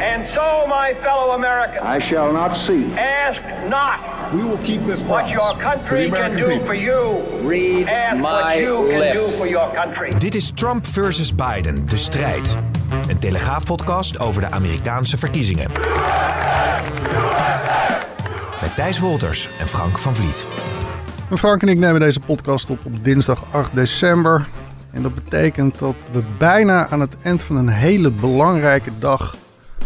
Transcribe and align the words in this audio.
And 0.00 0.26
so, 0.34 0.66
my 0.68 0.94
fellow 1.02 1.32
Americans, 1.32 1.82
I 1.84 2.00
shall 2.00 2.32
not 2.32 2.56
see. 2.56 2.84
ask 2.96 3.40
not 3.68 3.98
We 4.32 4.42
will 4.42 4.58
keep 4.62 4.86
this 4.86 5.02
what 5.02 5.08
promise 5.24 5.30
your 5.30 5.52
to 5.52 5.56
the 5.58 5.62
country 5.64 6.10
can 6.10 6.36
do 6.36 6.46
people. 6.48 6.66
for 6.66 6.74
you. 6.74 7.22
Read 7.48 7.88
Ask 7.88 8.22
what 8.22 8.42
my 8.44 8.54
you 8.60 8.86
can 8.90 9.12
do 9.12 9.20
lips. 9.20 9.38
for 9.38 9.48
your 9.50 9.74
country. 9.74 10.12
Dit 10.18 10.34
is 10.34 10.50
Trump 10.54 10.86
versus 10.86 11.34
Biden, 11.34 11.86
de 11.88 11.96
strijd. 11.96 12.56
Een 13.08 13.18
telegraafpodcast 13.18 14.18
over 14.18 14.40
de 14.42 14.50
Amerikaanse 14.50 15.18
verkiezingen. 15.18 15.70
Met 18.60 18.74
Thijs 18.74 18.98
Wolters 18.98 19.48
en 19.60 19.68
Frank 19.68 19.98
van 19.98 20.14
Vliet. 20.14 20.46
Frank 21.38 21.62
en 21.62 21.68
ik 21.68 21.78
nemen 21.78 22.00
deze 22.00 22.20
podcast 22.20 22.70
op 22.70 22.78
op 22.84 23.04
dinsdag 23.04 23.42
8 23.52 23.74
december. 23.74 24.46
En 24.92 25.02
dat 25.02 25.14
betekent 25.14 25.78
dat 25.78 25.94
we 26.12 26.22
bijna 26.38 26.88
aan 26.90 27.00
het 27.00 27.16
eind 27.22 27.42
van 27.42 27.56
een 27.56 27.68
hele 27.68 28.10
belangrijke 28.10 28.90
dag 28.98 29.36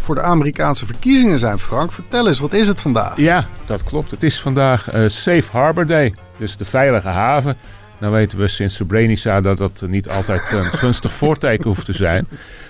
voor 0.09 0.17
de 0.17 0.23
Amerikaanse 0.23 0.87
verkiezingen 0.87 1.39
zijn. 1.39 1.59
Frank, 1.59 1.93
vertel 1.93 2.29
eens, 2.29 2.39
wat 2.39 2.53
is 2.53 2.69
het 2.69 2.81
vandaag? 2.81 3.17
Ja, 3.17 3.47
dat 3.67 3.85
klopt. 3.85 4.11
Het 4.11 4.23
is 4.23 4.41
vandaag 4.41 4.91
eh, 4.91 5.09
Safe 5.09 5.51
Harbor 5.51 5.87
Day, 5.87 6.15
dus 6.37 6.57
de 6.57 6.65
veilige 6.65 7.09
haven. 7.09 7.57
Nou 7.99 8.13
weten 8.13 8.39
we 8.39 8.49
sinds 8.49 8.75
Srebrenica 8.75 9.41
dat 9.41 9.59
dat 9.59 9.83
niet 9.87 10.09
altijd 10.09 10.53
een 10.53 10.65
gunstig 10.65 11.13
voorteken 11.23 11.65
hoeft 11.65 11.85
te 11.85 11.93
zijn. 11.93 12.27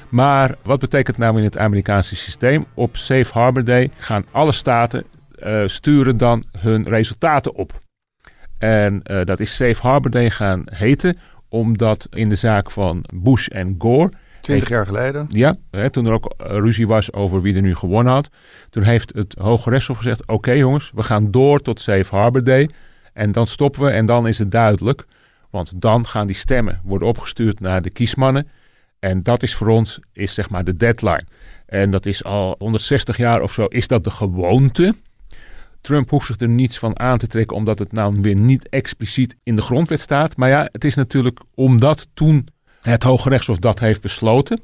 Maar 0.09 0.55
wat 0.63 0.81
betekent 0.81 1.19
nou 1.19 1.39
in 1.39 1.45
het 1.45 1.59
Amerikaanse 1.59 2.17
systeem? 2.17 2.67
Op 2.75 2.97
Safe 2.97 3.33
Harbor 3.33 3.65
Day 3.65 3.91
gaan 3.97 4.25
alle 4.31 4.53
staten 4.53 5.05
eh, 5.39 5.63
sturen 5.67 6.17
dan 6.17 6.45
hun 6.59 6.89
resultaten 6.89 7.55
op. 7.55 7.73
En 8.59 9.03
eh, 9.03 9.25
dat 9.25 9.41
is 9.41 9.57
Safe 9.57 9.87
Harbor 9.87 10.11
Day 10.11 10.31
gaan 10.31 10.63
heten, 10.65 11.19
omdat 11.49 12.09
in 12.11 12.29
de 12.29 12.35
zaak 12.35 12.71
van 12.71 13.05
Bush 13.15 13.49
en 13.49 13.75
Gore 13.79 14.11
20 14.41 14.69
jaar 14.69 14.87
geleden. 14.87 15.27
ja, 15.29 15.55
hè, 15.71 15.91
toen 15.91 16.07
er 16.07 16.13
ook 16.13 16.35
eh, 16.37 16.51
ruzie 16.51 16.87
was 16.87 17.13
over 17.13 17.43
wie 17.43 17.55
er 17.55 17.63
nu 17.63 17.75
gewonnen 17.75 18.13
had. 18.13 18.29
Toen 18.71 18.83
heeft 18.83 19.15
het 19.15 19.35
Hoge 19.39 19.71
Rechtshof 19.71 19.97
gezegd: 19.97 20.27
Oké 20.27 20.53
jongens, 20.53 20.91
we 20.95 21.03
gaan 21.03 21.31
door 21.31 21.61
tot 21.61 21.81
Safe 21.81 22.17
Harbor 22.17 22.45
Day. 22.45 22.69
En 23.13 23.33
dan 23.33 23.47
stoppen 23.47 23.83
we 23.83 23.91
en 23.91 24.07
dan 24.07 24.29
is 24.29 24.39
het 24.39 24.51
duidelijk. 24.51 25.07
Want 25.51 25.81
dan 25.81 26.07
gaan 26.07 26.27
die 26.27 26.37
stemmen 26.37 26.81
worden 26.85 27.09
opgestuurd 27.09 27.61
naar 27.61 27.83
de 27.83 27.91
kiesmannen. 27.91 28.49
En 28.99 29.23
dat 29.23 29.43
is 29.43 29.55
voor 29.55 29.69
ons 29.69 30.01
is 30.13 30.35
zeg 30.35 30.51
maar 30.51 30.65
de 30.65 30.77
deadline. 30.77 31.25
En 31.67 31.91
dat 31.91 32.07
is 32.07 32.25
al 32.25 32.55
160 32.59 33.17
jaar 33.17 33.43
of 33.43 33.53
zo, 33.53 33.65
is 33.65 33.89
dat 33.89 34.05
de 34.05 34.11
gewoonte. 34.11 34.95
Trump 35.81 36.11
hoeft 36.11 36.27
zich 36.27 36.39
er 36.41 36.49
niets 36.49 36.79
van 36.79 36.99
aan 36.99 37.19
te 37.19 37.27
trekken, 37.27 37.57
omdat 37.57 37.79
het 37.79 37.93
nou 37.93 38.21
weer 38.21 38.37
niet 38.37 38.69
expliciet 38.69 39.37
in 39.43 39.57
de 39.57 39.63
grondwet 39.63 40.01
staat. 40.01 40.37
Maar 40.37 40.49
ja, 40.49 40.69
het 40.73 40.85
is 40.85 40.95
natuurlijk 40.95 41.41
omdat 41.55 42.09
toen 42.15 42.49
het 42.89 43.03
Hoge 43.03 43.29
Rechtshof 43.29 43.59
dat 43.59 43.79
heeft 43.79 44.01
besloten, 44.01 44.61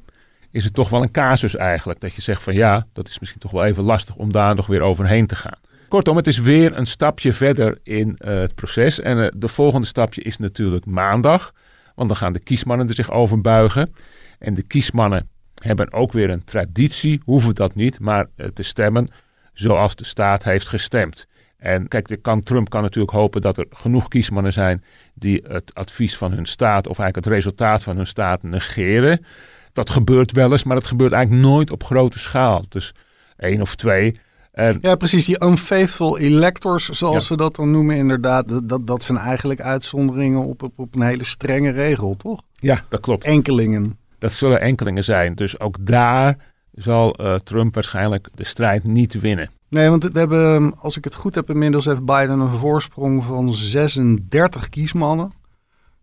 is 0.50 0.64
het 0.64 0.74
toch 0.74 0.88
wel 0.88 1.02
een 1.02 1.10
casus 1.10 1.56
eigenlijk. 1.56 2.00
Dat 2.00 2.14
je 2.14 2.22
zegt 2.22 2.42
van 2.42 2.54
ja, 2.54 2.86
dat 2.92 3.08
is 3.08 3.18
misschien 3.18 3.40
toch 3.40 3.50
wel 3.50 3.64
even 3.64 3.82
lastig 3.82 4.14
om 4.16 4.32
daar 4.32 4.54
nog 4.54 4.66
weer 4.66 4.82
overheen 4.82 5.26
te 5.26 5.36
gaan. 5.36 5.58
Kortom, 5.88 6.16
het 6.16 6.26
is 6.26 6.38
weer 6.38 6.76
een 6.76 6.86
stapje 6.86 7.32
verder 7.32 7.78
in 7.82 8.16
eh, 8.16 8.34
het 8.34 8.54
proces. 8.54 9.00
En 9.00 9.24
eh, 9.24 9.30
de 9.36 9.48
volgende 9.48 9.86
stapje 9.86 10.22
is 10.22 10.38
natuurlijk 10.38 10.86
maandag. 10.86 11.52
Want 11.94 12.08
dan 12.08 12.16
gaan 12.16 12.32
de 12.32 12.38
kiesmannen 12.38 12.88
er 12.88 12.94
zich 12.94 13.10
over 13.10 13.40
buigen. 13.40 13.94
En 14.38 14.54
de 14.54 14.62
kiesmannen 14.62 15.28
hebben 15.62 15.92
ook 15.92 16.12
weer 16.12 16.30
een 16.30 16.44
traditie, 16.44 17.20
hoeven 17.24 17.54
dat 17.54 17.74
niet, 17.74 18.00
maar 18.00 18.26
eh, 18.36 18.46
te 18.46 18.62
stemmen 18.62 19.08
zoals 19.52 19.96
de 19.96 20.04
staat 20.04 20.44
heeft 20.44 20.68
gestemd. 20.68 21.26
En 21.58 21.88
kijk, 21.88 22.18
kan, 22.22 22.40
Trump 22.40 22.70
kan 22.70 22.82
natuurlijk 22.82 23.12
hopen 23.14 23.40
dat 23.40 23.58
er 23.58 23.66
genoeg 23.70 24.08
kiesmannen 24.08 24.52
zijn 24.52 24.84
die 25.14 25.44
het 25.48 25.74
advies 25.74 26.16
van 26.16 26.32
hun 26.32 26.46
staat, 26.46 26.86
of 26.88 26.98
eigenlijk 26.98 27.26
het 27.26 27.34
resultaat 27.34 27.82
van 27.82 27.96
hun 27.96 28.06
staat, 28.06 28.42
negeren. 28.42 29.24
Dat 29.72 29.90
gebeurt 29.90 30.32
wel 30.32 30.52
eens, 30.52 30.64
maar 30.64 30.76
dat 30.76 30.86
gebeurt 30.86 31.12
eigenlijk 31.12 31.46
nooit 31.46 31.70
op 31.70 31.84
grote 31.84 32.18
schaal. 32.18 32.64
Dus 32.68 32.94
één 33.36 33.60
of 33.60 33.74
twee. 33.74 34.20
En 34.52 34.78
Ja, 34.80 34.94
precies. 34.94 35.24
Die 35.26 35.44
unfaithful 35.44 36.18
electors, 36.18 36.88
zoals 36.88 37.14
Ja. 37.14 37.20
ze 37.20 37.36
dat 37.36 37.56
dan 37.56 37.70
noemen, 37.70 37.96
inderdaad. 37.96 38.48
Dat, 38.48 38.68
dat, 38.68 38.86
dat 38.86 39.02
zijn 39.02 39.18
eigenlijk 39.18 39.60
uitzonderingen 39.60 40.44
op, 40.44 40.62
op, 40.62 40.78
op 40.78 40.94
een 40.94 41.02
hele 41.02 41.24
strenge 41.24 41.70
regel, 41.70 42.16
toch? 42.16 42.40
ja, 42.52 42.84
dat 42.88 43.00
klopt. 43.00 43.24
Enkelingen. 43.24 43.98
Dat 44.18 44.32
zullen 44.32 44.60
enkelingen 44.60 45.04
zijn. 45.04 45.34
Dus 45.34 45.60
ook 45.60 45.76
daar 45.80 46.36
zal 46.74 47.14
eh, 47.14 47.34
Trump 47.34 47.74
waarschijnlijk 47.74 48.28
de 48.34 48.44
strijd 48.44 48.84
niet 48.84 49.20
winnen. 49.20 49.50
Nee, 49.68 49.88
want 49.88 50.04
we 50.04 50.18
hebben, 50.18 50.78
als 50.78 50.96
ik 50.96 51.04
het 51.04 51.14
goed 51.14 51.34
heb, 51.34 51.50
inmiddels 51.50 51.84
heeft 51.84 52.04
Biden 52.04 52.40
een 52.40 52.58
voorsprong 52.58 53.24
van 53.24 53.54
36 53.54 54.68
kiesmannen. 54.68 55.32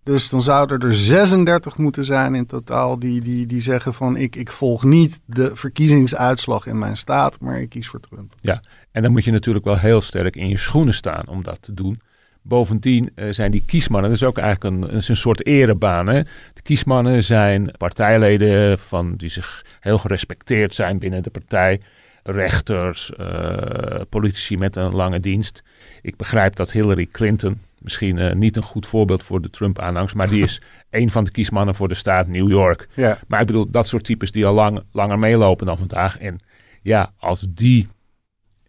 Dus 0.03 0.29
dan 0.29 0.41
zouden 0.41 0.79
er 0.79 0.95
36 0.95 1.77
moeten 1.77 2.05
zijn 2.05 2.35
in 2.35 2.45
totaal 2.45 2.99
die, 2.99 3.21
die, 3.21 3.45
die 3.45 3.61
zeggen 3.61 3.93
van 3.93 4.17
ik, 4.17 4.35
ik 4.35 4.51
volg 4.51 4.83
niet 4.83 5.19
de 5.25 5.51
verkiezingsuitslag 5.55 6.67
in 6.67 6.79
mijn 6.79 6.97
staat, 6.97 7.39
maar 7.39 7.61
ik 7.61 7.69
kies 7.69 7.87
voor 7.87 7.99
Trump. 7.99 8.33
Ja, 8.41 8.61
en 8.91 9.01
dan 9.01 9.11
moet 9.11 9.23
je 9.23 9.31
natuurlijk 9.31 9.65
wel 9.65 9.77
heel 9.77 10.01
sterk 10.01 10.35
in 10.35 10.47
je 10.47 10.57
schoenen 10.57 10.93
staan 10.93 11.27
om 11.27 11.43
dat 11.43 11.61
te 11.61 11.73
doen. 11.73 12.01
Bovendien 12.43 13.09
eh, 13.15 13.27
zijn 13.31 13.51
die 13.51 13.63
kiesmannen, 13.65 14.09
dat 14.09 14.19
is 14.21 14.27
ook 14.27 14.37
eigenlijk 14.37 14.75
een, 14.75 14.89
is 14.89 15.07
een 15.07 15.15
soort 15.15 15.45
erebaan. 15.45 16.09
Hè? 16.09 16.21
De 16.53 16.61
kiesmannen 16.63 17.23
zijn 17.23 17.71
partijleden 17.77 18.79
van, 18.79 19.15
die 19.15 19.29
zich 19.29 19.65
heel 19.79 19.97
gerespecteerd 19.97 20.75
zijn 20.75 20.99
binnen 20.99 21.23
de 21.23 21.29
partij. 21.29 21.81
Rechters, 22.23 23.15
eh, 23.15 24.01
politici 24.09 24.57
met 24.57 24.75
een 24.75 24.95
lange 24.95 25.19
dienst. 25.19 25.63
Ik 26.01 26.15
begrijp 26.15 26.55
dat 26.55 26.71
Hillary 26.71 27.05
Clinton, 27.05 27.59
misschien 27.77 28.17
eh, 28.17 28.33
niet 28.33 28.55
een 28.55 28.63
goed 28.63 28.87
voorbeeld 28.87 29.23
voor 29.23 29.41
de 29.41 29.49
Trump-aanhangers, 29.49 30.13
maar 30.13 30.29
die 30.29 30.43
is 30.43 30.61
een 30.89 31.11
van 31.11 31.23
de 31.23 31.31
kiesmannen 31.31 31.75
voor 31.75 31.87
de 31.87 31.95
staat 31.95 32.27
New 32.27 32.49
York. 32.49 32.87
Ja. 32.93 33.19
Maar 33.27 33.41
ik 33.41 33.47
bedoel, 33.47 33.71
dat 33.71 33.87
soort 33.87 34.03
types 34.03 34.31
die 34.31 34.45
al 34.45 34.53
lang, 34.53 34.83
langer 34.91 35.19
meelopen 35.19 35.65
dan 35.65 35.77
vandaag. 35.77 36.17
En 36.17 36.39
ja, 36.81 37.13
als 37.17 37.45
die 37.49 37.87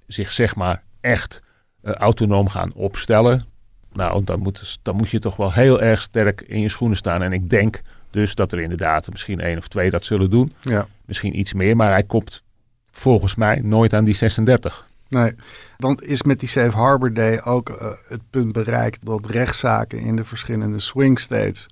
zich 0.06 0.32
zeg 0.32 0.56
maar 0.56 0.82
echt 1.00 1.42
autonoom 1.82 2.48
gaan 2.48 2.72
opstellen. 2.74 3.51
Nou, 3.92 4.24
dan 4.24 4.40
moet, 4.40 4.78
dan 4.82 4.96
moet 4.96 5.10
je 5.10 5.18
toch 5.18 5.36
wel 5.36 5.52
heel 5.52 5.80
erg 5.80 6.02
sterk 6.02 6.40
in 6.40 6.60
je 6.60 6.68
schoenen 6.68 6.96
staan. 6.96 7.22
En 7.22 7.32
ik 7.32 7.50
denk 7.50 7.80
dus 8.10 8.34
dat 8.34 8.52
er 8.52 8.60
inderdaad 8.60 9.10
misschien 9.10 9.40
één 9.40 9.58
of 9.58 9.68
twee 9.68 9.90
dat 9.90 10.04
zullen 10.04 10.30
doen. 10.30 10.52
Ja. 10.60 10.86
Misschien 11.04 11.38
iets 11.38 11.52
meer, 11.52 11.76
maar 11.76 11.90
hij 11.90 12.02
komt 12.02 12.42
volgens 12.90 13.34
mij 13.34 13.60
nooit 13.62 13.92
aan 13.92 14.04
die 14.04 14.14
36. 14.14 14.86
Nee, 15.08 15.34
dan 15.76 16.00
is 16.02 16.22
met 16.22 16.40
die 16.40 16.48
Safe 16.48 16.76
Harbor 16.76 17.12
Day 17.12 17.40
ook 17.44 17.68
eh, 17.68 17.92
het 18.08 18.20
punt 18.30 18.52
bereikt 18.52 19.06
dat 19.06 19.26
rechtszaken 19.26 19.98
in 19.98 20.16
de 20.16 20.24
verschillende 20.24 20.78
swing 20.78 21.20
states 21.20 21.66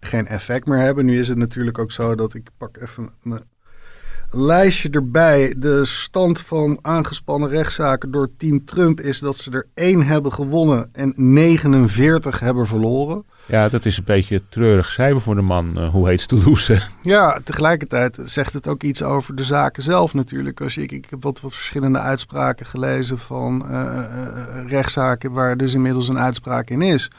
geen 0.00 0.26
effect 0.26 0.66
meer 0.66 0.78
hebben. 0.78 1.04
Nu 1.04 1.18
is 1.18 1.28
het 1.28 1.38
natuurlijk 1.38 1.78
ook 1.78 1.92
zo 1.92 2.14
dat 2.14 2.34
ik 2.34 2.48
pak 2.58 2.76
even 2.76 3.10
mijn 3.22 3.42
lijstje 4.32 4.90
erbij. 4.90 5.54
De 5.58 5.84
stand 5.84 6.40
van 6.40 6.78
aangespannen 6.82 7.48
rechtszaken 7.48 8.10
door 8.10 8.30
team 8.36 8.64
Trump 8.64 9.00
is 9.00 9.18
dat 9.18 9.36
ze 9.36 9.50
er 9.50 9.66
één 9.74 10.02
hebben 10.02 10.32
gewonnen 10.32 10.88
en 10.92 11.12
49 11.16 12.40
hebben 12.40 12.66
verloren. 12.66 13.24
Ja, 13.46 13.68
dat 13.68 13.84
is 13.84 13.96
een 13.96 14.04
beetje 14.04 14.34
een 14.34 14.46
treurig 14.48 14.90
cijfer 14.90 15.20
voor 15.20 15.34
de 15.34 15.40
man. 15.40 15.78
eh, 15.78 15.88
hoe 15.88 16.08
heet 16.08 16.28
Toulouse? 16.28 16.80
Ja, 17.02 17.40
tegelijkertijd 17.44 18.18
zegt 18.24 18.52
het 18.52 18.68
ook 18.68 18.82
iets 18.82 19.02
over 19.02 19.34
de 19.34 19.44
zaken 19.44 19.82
zelf 19.82 20.14
natuurlijk. 20.14 20.60
Als 20.60 20.76
ik, 20.76 20.92
ik 20.92 21.06
heb 21.10 21.22
wat, 21.22 21.40
wat 21.40 21.54
verschillende 21.54 21.98
uitspraken 21.98 22.66
gelezen 22.66 23.18
van 23.18 23.68
eh, 23.68 23.98
eh, 23.98 24.66
rechtszaken 24.66 25.32
waar 25.32 25.56
dus 25.56 25.74
inmiddels 25.74 26.08
een 26.08 26.18
uitspraak 26.18 26.70
in 26.70 26.82
is. 26.82 27.10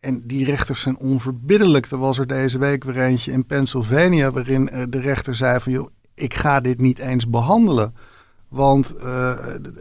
En 0.00 0.22
die 0.26 0.44
rechters 0.44 0.80
zijn 0.80 0.98
onverbiddelijk. 0.98 1.86
Er 1.86 1.98
was 1.98 2.18
er 2.18 2.26
deze 2.26 2.58
week 2.58 2.84
weer 2.84 2.98
eentje 2.98 3.32
in 3.32 3.46
Pennsylvania 3.46 4.30
waarin 4.30 4.70
de 4.88 5.00
rechter 5.00 5.36
zei 5.36 5.60
van 5.60 5.72
joh, 5.72 5.88
ik 6.16 6.34
ga 6.34 6.60
dit 6.60 6.80
niet 6.80 6.98
eens 6.98 7.30
behandelen. 7.30 7.94
Want 8.48 8.94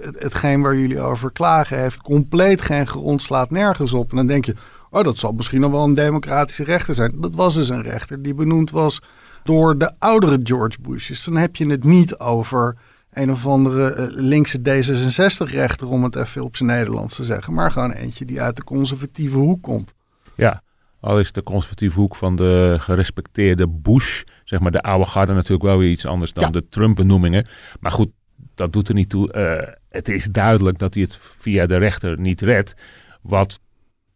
het, 0.02 0.16
hetgeen 0.24 0.62
waar 0.62 0.76
jullie 0.76 1.00
over 1.00 1.32
klagen 1.32 1.80
heeft 1.80 2.02
compleet 2.02 2.62
geen 2.62 2.88
grond, 2.88 3.22
slaat 3.22 3.50
nergens 3.50 3.94
op. 3.94 4.10
En 4.10 4.16
dan 4.16 4.28
denk 4.28 4.46
je, 4.46 4.56
oh 4.90 5.04
dat 5.04 5.18
zal 5.18 5.32
misschien 5.32 5.62
nog 5.62 5.72
wel 5.72 5.84
een 5.84 5.94
democratische 5.94 6.64
rechter 6.64 6.96
zijn. 6.96 7.16
Dat 7.22 7.36
was 7.36 7.54
dus 7.54 7.70
een 7.70 7.84
rechter 7.84 8.22
die 8.22 8.34
benoemd 8.34 8.72
was 8.72 9.02
door 9.44 9.78
de 9.78 9.92
oudere 10.00 10.40
George 10.44 10.78
Bush. 10.82 11.08
Dus 11.08 11.24
dan 11.24 11.36
heb 11.36 11.56
je 11.56 11.70
het 11.70 11.84
niet 11.84 12.18
over 12.18 12.78
een 13.12 13.32
of 13.32 13.48
andere 13.48 13.94
eh, 13.94 14.08
linkse 14.10 14.60
D66-rechter, 14.60 15.88
om 15.90 16.04
het 16.04 16.16
even 16.16 16.44
op 16.44 16.56
zijn 16.56 16.70
Nederlands 16.70 17.16
te 17.16 17.24
zeggen. 17.24 17.54
Maar 17.54 17.72
gewoon 17.72 17.92
eentje 17.92 18.26
die 18.26 18.42
uit 18.42 18.56
de 18.56 18.64
conservatieve 18.64 19.38
hoek 19.38 19.62
komt. 19.62 19.94
Ja, 20.36 20.62
al 21.00 21.20
is 21.20 21.32
de 21.32 21.44
conservatieve 21.44 22.00
hoek 22.00 22.16
van 22.16 22.36
de 22.36 22.76
gerespecteerde 22.80 23.68
Bush, 23.68 24.24
zeg 24.46 24.60
maar 24.60 24.72
de 24.72 24.82
oude 24.82 25.06
garde 25.06 25.34
natuurlijk 25.34 25.64
wel 25.64 25.78
weer 25.78 25.90
iets 25.92 26.06
anders 26.06 26.34
dan 26.34 26.44
Ja. 26.44 26.50
de 26.50 26.70
Trump-benoemingen. 26.70 27.48
Maar 27.80 27.92
goed, 27.92 28.10
dat 28.56 28.74
doet 28.74 28.88
er 28.90 28.94
niet 28.96 29.10
toe. 29.10 29.32
Eh, 29.32 29.74
het 29.90 30.08
is 30.10 30.26
duidelijk 30.26 30.78
dat 30.78 30.94
hij 30.94 31.04
het 31.04 31.18
via 31.18 31.66
de 31.66 31.78
rechter 31.78 32.20
niet 32.20 32.42
redt. 32.42 32.76
Wat 33.22 33.60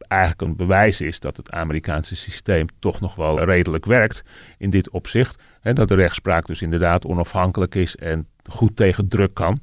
eigenlijk 0.08 0.42
een 0.42 0.56
bewijs 0.56 1.02
is 1.02 1.20
dat 1.20 1.38
het 1.38 1.52
Amerikaanse 1.52 2.16
systeem 2.16 2.66
toch 2.80 3.00
nog 3.00 3.16
wel 3.16 3.44
redelijk 3.44 3.86
werkt 3.86 4.24
in 4.58 4.70
dit 4.70 4.90
opzicht. 4.90 5.42
Hè, 5.62 5.74
dat 5.74 5.88
de 5.88 5.96
rechtspraak 5.96 6.46
dus 6.48 6.62
inderdaad 6.62 7.06
onafhankelijk 7.06 7.76
is 7.76 7.96
en 7.96 8.28
goed 8.50 8.76
tegen 8.76 9.08
druk 9.08 9.34
kan. 9.34 9.60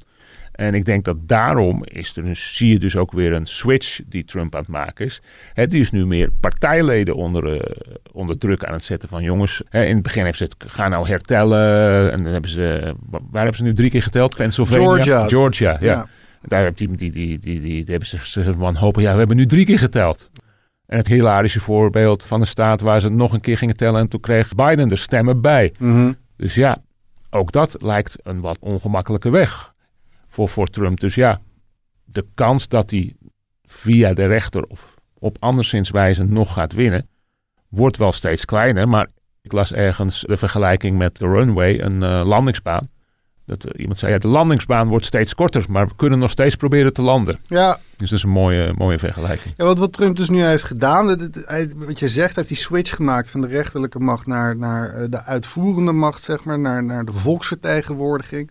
En 0.57 0.73
ik 0.73 0.85
denk 0.85 1.05
dat 1.05 1.17
daarom 1.27 1.83
is 1.85 2.17
er 2.17 2.25
een, 2.25 2.37
zie 2.37 2.69
je 2.69 2.79
dus 2.79 2.95
ook 2.95 3.11
weer 3.11 3.33
een 3.33 3.45
switch 3.45 3.99
die 4.05 4.23
Trump 4.23 4.55
aan 4.55 4.61
het 4.61 4.69
maken 4.69 5.05
is. 5.05 5.21
Die 5.53 5.79
is 5.79 5.91
nu 5.91 6.05
meer 6.05 6.29
partijleden 6.39 7.15
onder, 7.15 7.53
uh, 7.53 7.61
onder 8.11 8.37
druk 8.37 8.63
aan 8.63 8.73
het 8.73 8.83
zetten 8.83 9.09
van 9.09 9.23
jongens. 9.23 9.61
In 9.71 9.79
het 9.79 10.01
begin 10.01 10.25
heeft 10.25 10.37
ze 10.37 10.43
het 10.43 10.55
ga 10.57 10.87
nou 10.87 11.07
hertellen. 11.07 12.11
En 12.11 12.23
dan 12.23 12.31
hebben 12.31 12.49
ze, 12.49 12.93
waar 13.09 13.41
hebben 13.41 13.55
ze 13.55 13.63
nu 13.63 13.73
drie 13.73 13.89
keer 13.89 14.03
geteld? 14.03 14.35
Pennsylvania? 14.35 14.85
Georgia. 14.85 15.27
Georgia, 15.27 15.77
ja. 15.79 15.91
Ja. 15.91 16.07
Daar 16.41 16.63
hebben 16.63 16.87
die, 16.87 16.97
die, 16.97 17.11
die, 17.11 17.39
die, 17.39 17.61
die, 17.61 17.83
die 17.83 17.85
hebben 17.85 18.07
ze 18.07 18.53
hopen, 18.73 19.01
ja, 19.01 19.11
we 19.11 19.17
hebben 19.17 19.37
nu 19.37 19.45
drie 19.45 19.65
keer 19.65 19.79
geteld. 19.79 20.29
En 20.85 20.97
het 20.97 21.07
hilarische 21.07 21.59
voorbeeld 21.59 22.25
van 22.25 22.41
een 22.41 22.47
staat 22.47 22.81
waar 22.81 22.99
ze 22.99 23.07
het 23.07 23.15
nog 23.15 23.33
een 23.33 23.41
keer 23.41 23.57
gingen 23.57 23.77
tellen 23.77 23.99
en 23.99 24.07
toen 24.07 24.19
kreeg 24.19 24.55
Biden 24.55 24.91
er 24.91 24.97
stemmen 24.97 25.41
bij. 25.41 25.73
Mhm. 25.79 26.11
Dus 26.37 26.55
ja, 26.55 26.81
ook 27.29 27.51
dat 27.51 27.75
lijkt 27.81 28.17
een 28.23 28.39
wat 28.41 28.57
ongemakkelijke 28.59 29.29
weg 29.29 29.75
voor, 30.45 30.67
Trump. 30.67 30.99
Dus 30.99 31.15
ja, 31.15 31.41
de 32.05 32.25
kans 32.33 32.67
dat 32.67 32.89
hij 32.89 33.15
via 33.63 34.13
de 34.13 34.25
rechter 34.25 34.63
of 34.63 34.95
op 35.19 35.37
anderszins 35.39 35.89
wijze 35.89 36.23
nog 36.23 36.53
gaat 36.53 36.73
winnen, 36.73 37.09
wordt 37.69 37.97
wel 37.97 38.11
steeds 38.11 38.45
kleiner. 38.45 38.87
Maar 38.87 39.07
ik 39.41 39.51
las 39.51 39.73
ergens 39.73 40.21
de 40.21 40.37
vergelijking 40.37 40.97
met 40.97 41.17
de 41.17 41.27
runway, 41.27 41.79
een 41.79 42.03
eh, 42.03 42.25
landingsbaan. 42.25 42.89
Dat 43.47 43.65
eh, 43.65 43.79
iemand 43.79 43.99
zei, 43.99 44.11
ja, 44.11 44.17
de 44.17 44.27
landingsbaan 44.27 44.87
wordt 44.87 45.05
steeds 45.05 45.35
korter, 45.35 45.65
maar 45.69 45.87
we 45.87 45.95
kunnen 45.95 46.19
nog 46.19 46.31
steeds 46.31 46.55
proberen 46.55 46.93
te 46.93 47.01
landen. 47.01 47.39
Ja, 47.47 47.79
Dus 47.97 48.09
dat 48.09 48.17
is 48.17 48.23
een 48.23 48.29
mooie, 48.29 48.73
mooie 48.77 48.97
vergelijking. 48.99 49.53
Ja, 49.57 49.65
wat, 49.65 49.77
wat 49.77 49.93
Trump 49.93 50.15
dus 50.17 50.29
nu 50.29 50.43
heeft 50.43 50.63
gedaan, 50.63 51.07
dat- 51.07 51.19
dat- 51.19 51.43
hij- 51.45 51.71
wat 51.75 51.99
je 51.99 52.07
zegt, 52.07 52.35
heeft 52.35 52.47
die 52.47 52.57
switch 52.57 52.95
gemaakt 52.95 53.31
van 53.31 53.41
de 53.41 53.47
rechterlijke 53.47 53.99
macht 53.99 54.27
naar, 54.27 54.57
naar 54.57 54.89
eh, 54.89 55.05
de 55.09 55.23
uitvoerende 55.23 55.91
macht, 55.91 56.21
zeg 56.23 56.43
maar, 56.43 56.59
naar, 56.59 56.83
naar 56.83 57.05
de 57.05 57.11
volksvertegenwoordiging. 57.11 58.49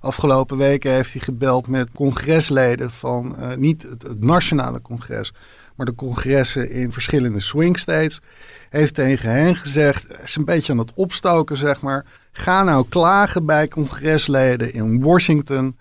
Afgelopen 0.00 0.56
weken 0.56 0.90
heeft 0.90 1.12
hij 1.12 1.22
gebeld 1.22 1.66
met 1.68 1.88
congresleden 1.94 2.90
van 2.90 3.36
eh, 3.38 3.56
niet 3.56 3.82
het, 3.82 4.02
het 4.02 4.20
nationale 4.24 4.82
congres, 4.82 5.32
maar 5.76 5.86
de 5.86 5.94
congressen 5.94 6.70
in 6.70 6.92
verschillende 6.92 7.40
swing 7.40 7.78
states. 7.78 8.20
Heeft 8.70 8.94
tegen 8.94 9.30
hen 9.30 9.56
gezegd, 9.56 10.22
is 10.22 10.36
een 10.36 10.44
beetje 10.44 10.72
aan 10.72 10.78
het 10.78 10.92
opstoken, 10.94 11.56
zeg 11.56 11.80
maar. 11.80 12.04
Ga 12.36 12.62
nou 12.62 12.84
klagen 12.88 13.46
bij 13.46 13.68
congresleden 13.68 14.72
in 14.72 15.02
Washington. 15.02 15.76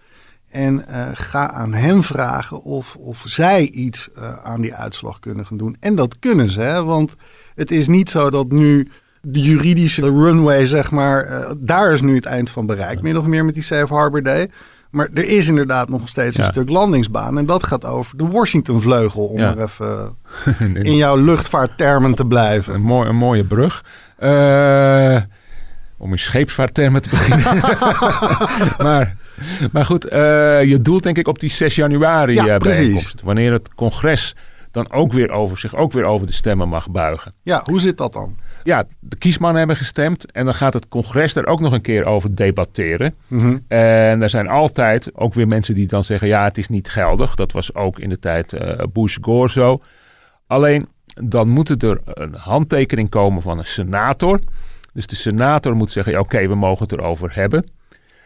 En 0.49 0.87
eh, 0.87 1.07
ga 1.13 1.51
aan 1.51 1.73
hem 1.73 2.03
vragen 2.03 2.63
of, 2.63 2.95
of 2.95 3.23
zij 3.25 3.63
iets 3.65 4.09
eh, 4.15 4.33
aan 4.43 4.61
die 4.61 4.73
uitslag 4.75 5.19
kunnen 5.19 5.45
gaan 5.45 5.57
doen. 5.57 5.77
En 5.79 5.95
dat 5.95 6.19
kunnen 6.19 6.49
ze, 6.51 6.59
hè? 6.61 6.83
want 6.83 7.15
het 7.55 7.71
is 7.71 7.87
niet 7.87 8.09
zo 8.09 8.29
dat 8.29 8.51
nu 8.51 8.91
de 9.21 9.39
juridische 9.41 10.01
runway, 10.01 10.65
zeg 10.65 10.91
maar, 10.91 11.23
eh, 11.23 11.51
daar 11.57 11.91
is 11.91 12.01
nu 12.01 12.15
het 12.15 12.25
eind 12.25 12.49
van 12.49 12.65
bereikt, 12.65 13.01
min 13.01 13.17
of 13.17 13.25
meer 13.25 13.45
met 13.45 13.53
die 13.53 13.63
Safe 13.63 13.93
Harbor 13.93 14.23
Day. 14.23 14.49
Maar 14.91 15.09
er 15.13 15.25
is 15.25 15.47
inderdaad 15.47 15.89
nog 15.89 16.09
steeds 16.09 16.37
een 16.37 16.43
stuk 16.45 16.69
landingsbaan. 16.69 17.37
En 17.37 17.45
dat 17.45 17.63
gaat 17.63 17.85
over 17.85 18.17
de 18.17 18.27
Washington-vleugel, 18.27 19.25
om 19.25 19.39
Ja. 19.39 19.55
er 19.55 19.61
even 19.61 20.15
in 20.89 20.95
jouw 20.95 21.15
luchtvaarttermen 21.15 22.13
te 22.15 22.25
blijven. 22.25 22.73
Een, 22.73 22.81
mooi, 22.81 23.09
een 23.09 23.15
mooie 23.15 23.43
brug. 23.43 23.83
Eh, 24.17 25.15
om 26.03 26.11
in 26.11 26.19
scheepsvaarttermen 26.19 27.01
te 27.01 27.09
beginnen. 27.09 27.45
maar, 28.87 29.15
maar 29.71 29.85
goed, 29.85 30.07
eh, 30.07 30.63
je 30.63 30.81
doelt 30.81 31.03
denk 31.03 31.17
ik 31.17 31.27
op 31.27 31.39
die 31.39 31.49
6 31.49 31.75
januari 31.75 32.33
Ja, 32.33 32.47
eh, 32.47 32.57
bijeenkomst. 32.57 33.21
Wanneer 33.21 33.51
het 33.51 33.73
congres 33.75 34.35
dan 34.71 34.91
ook 34.91 35.13
weer 35.13 35.31
over 35.31 35.57
zich 35.57 35.75
ook 35.75 35.91
weer 35.91 36.03
over 36.03 36.27
de 36.27 36.33
stemmen 36.33 36.67
mag 36.67 36.89
buigen. 36.89 37.33
Ja, 37.41 37.61
hoe 37.65 37.79
zit 37.79 37.97
dat 37.97 38.13
dan? 38.13 38.37
Ja, 38.63 38.85
de 38.99 39.15
kiesmannen 39.15 39.57
hebben 39.57 39.77
gestemd 39.77 40.31
en 40.31 40.45
dan 40.45 40.53
gaat 40.53 40.73
het 40.73 40.87
congres 40.87 41.35
er 41.35 41.45
ook 41.45 41.59
nog 41.59 41.73
een 41.73 41.81
keer 41.81 42.05
over 42.05 42.35
debatteren. 42.35 43.15
Mhm. 43.27 43.57
En 43.67 44.21
er 44.21 44.29
zijn 44.29 44.47
altijd 44.47 45.09
ook 45.13 45.33
weer 45.33 45.47
mensen 45.47 45.75
die 45.75 45.87
dan 45.87 46.03
zeggen: 46.03 46.27
ja, 46.27 46.43
het 46.43 46.57
is 46.57 46.69
niet 46.69 46.89
geldig. 46.89 47.35
Dat 47.35 47.51
was 47.51 47.75
ook 47.75 47.99
in 47.99 48.09
de 48.09 48.19
tijd 48.19 48.53
eh, 48.53 48.85
Bush-Gore 48.93 49.49
zo. 49.49 49.79
Alleen 50.47 50.87
dan 51.13 51.49
moet 51.49 51.83
er 51.83 51.99
een 52.05 52.33
handtekening 52.33 53.09
komen 53.09 53.41
van 53.41 53.57
een 53.57 53.65
senator. 53.65 54.39
Dus 54.93 55.07
de 55.07 55.15
senator 55.15 55.75
moet 55.75 55.91
zeggen: 55.91 56.13
ja, 56.13 56.19
oké, 56.19 56.47
we 56.47 56.55
mogen 56.55 56.83
het 56.83 56.91
erover 56.91 57.35
hebben. 57.35 57.71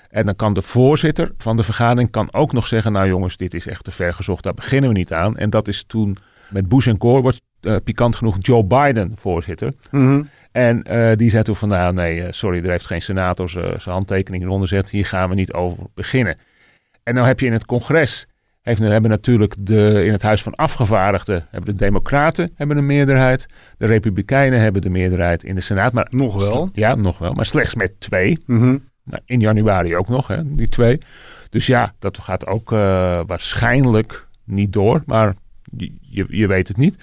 En 0.10 0.26
dan 0.26 0.36
kan 0.36 0.54
de 0.54 0.62
voorzitter 0.62 1.32
van 1.38 1.58
de 1.58 1.64
vergadering 1.64 2.12
kan 2.12 2.34
ook 2.34 2.54
nog 2.54 2.68
zeggen: 2.68 2.92
nou 2.92 3.08
jongens, 3.08 3.38
dit 3.38 3.54
is 3.54 3.68
echt 3.68 3.84
te 3.84 3.92
ver 3.92 4.14
gezocht, 4.14 4.44
daar 4.44 4.54
beginnen 4.54 4.90
we 4.90 4.98
niet 4.98 5.14
aan. 5.14 5.38
En 5.38 5.50
dat 5.50 5.68
is 5.68 5.84
toen 5.84 6.18
met 6.50 6.68
Bush 6.68 6.88
en 6.88 6.96
Gore 7.00 7.22
wordt 7.22 7.42
eh, 7.62 7.76
pikant 7.84 8.16
genoeg 8.16 8.36
Joe 8.40 8.66
Biden 8.66 9.12
voorzitter. 9.16 9.74
Mhm. 9.92 10.24
En 10.52 10.84
eh, 10.84 11.16
die 11.16 11.30
zei 11.30 11.44
toen 11.44 11.56
van, 11.56 11.70
nou 11.70 11.94
nee, 11.94 12.24
eh, 12.24 12.32
sorry, 12.32 12.64
er 12.64 12.70
heeft 12.70 12.86
geen 12.86 13.02
senator 13.02 13.50
zijn 13.50 13.82
zijn 13.82 13.96
handtekening 13.96 14.44
eronder 14.44 14.68
gezet. 14.68 14.90
Hier 14.90 15.06
gaan 15.06 15.30
we 15.30 15.36
niet 15.36 15.54
over 15.54 15.84
beginnen. 15.94 16.38
En 17.04 17.14
nou 17.14 17.28
heb 17.28 17.40
je 17.40 17.46
in 17.46 17.54
het 17.54 17.66
congres, 17.66 18.28
heeft, 18.68 18.80
hebben 18.80 19.10
natuurlijk 19.10 19.56
de, 19.60 20.04
in 20.06 20.12
het 20.12 20.22
Huis 20.22 20.44
van 20.44 20.56
Afgevaardigden, 20.56 21.46
hebben 21.50 21.78
de 21.78 21.84
democraten 21.86 22.52
hebben 22.56 22.78
een 22.78 22.86
meerderheid. 22.86 23.48
De 23.78 23.86
republikeinen 23.86 24.60
hebben 24.60 24.82
de 24.82 24.90
meerderheid 24.90 25.44
in 25.44 25.56
de 25.56 25.62
Senaat. 25.62 25.94
Maar, 25.94 26.08
Nog 26.10 26.36
wel. 26.36 26.70
Ja, 26.74 26.96
nog 26.96 27.18
wel, 27.18 27.34
maar 27.34 27.46
slechts 27.46 27.76
met 27.76 28.00
twee. 28.00 28.40
Mhm. 28.46 28.78
Nou, 29.04 29.22
in 29.26 29.40
januari 29.40 29.96
ook 29.96 30.08
nog, 30.08 30.28
hè, 30.28 30.56
die 30.56 30.68
twee. 30.68 30.98
Dus 31.50 31.66
ja, 31.66 31.94
dat 32.00 32.18
gaat 32.18 32.48
ook 32.48 32.72
eh, 32.72 33.20
waarschijnlijk 33.26 34.28
niet 34.44 34.74
door, 34.74 35.04
maar 35.06 35.36
je, 35.78 35.92
je, 36.02 36.26
je 36.30 36.48
weet 36.48 36.68
het 36.68 36.78
niet. 36.78 36.96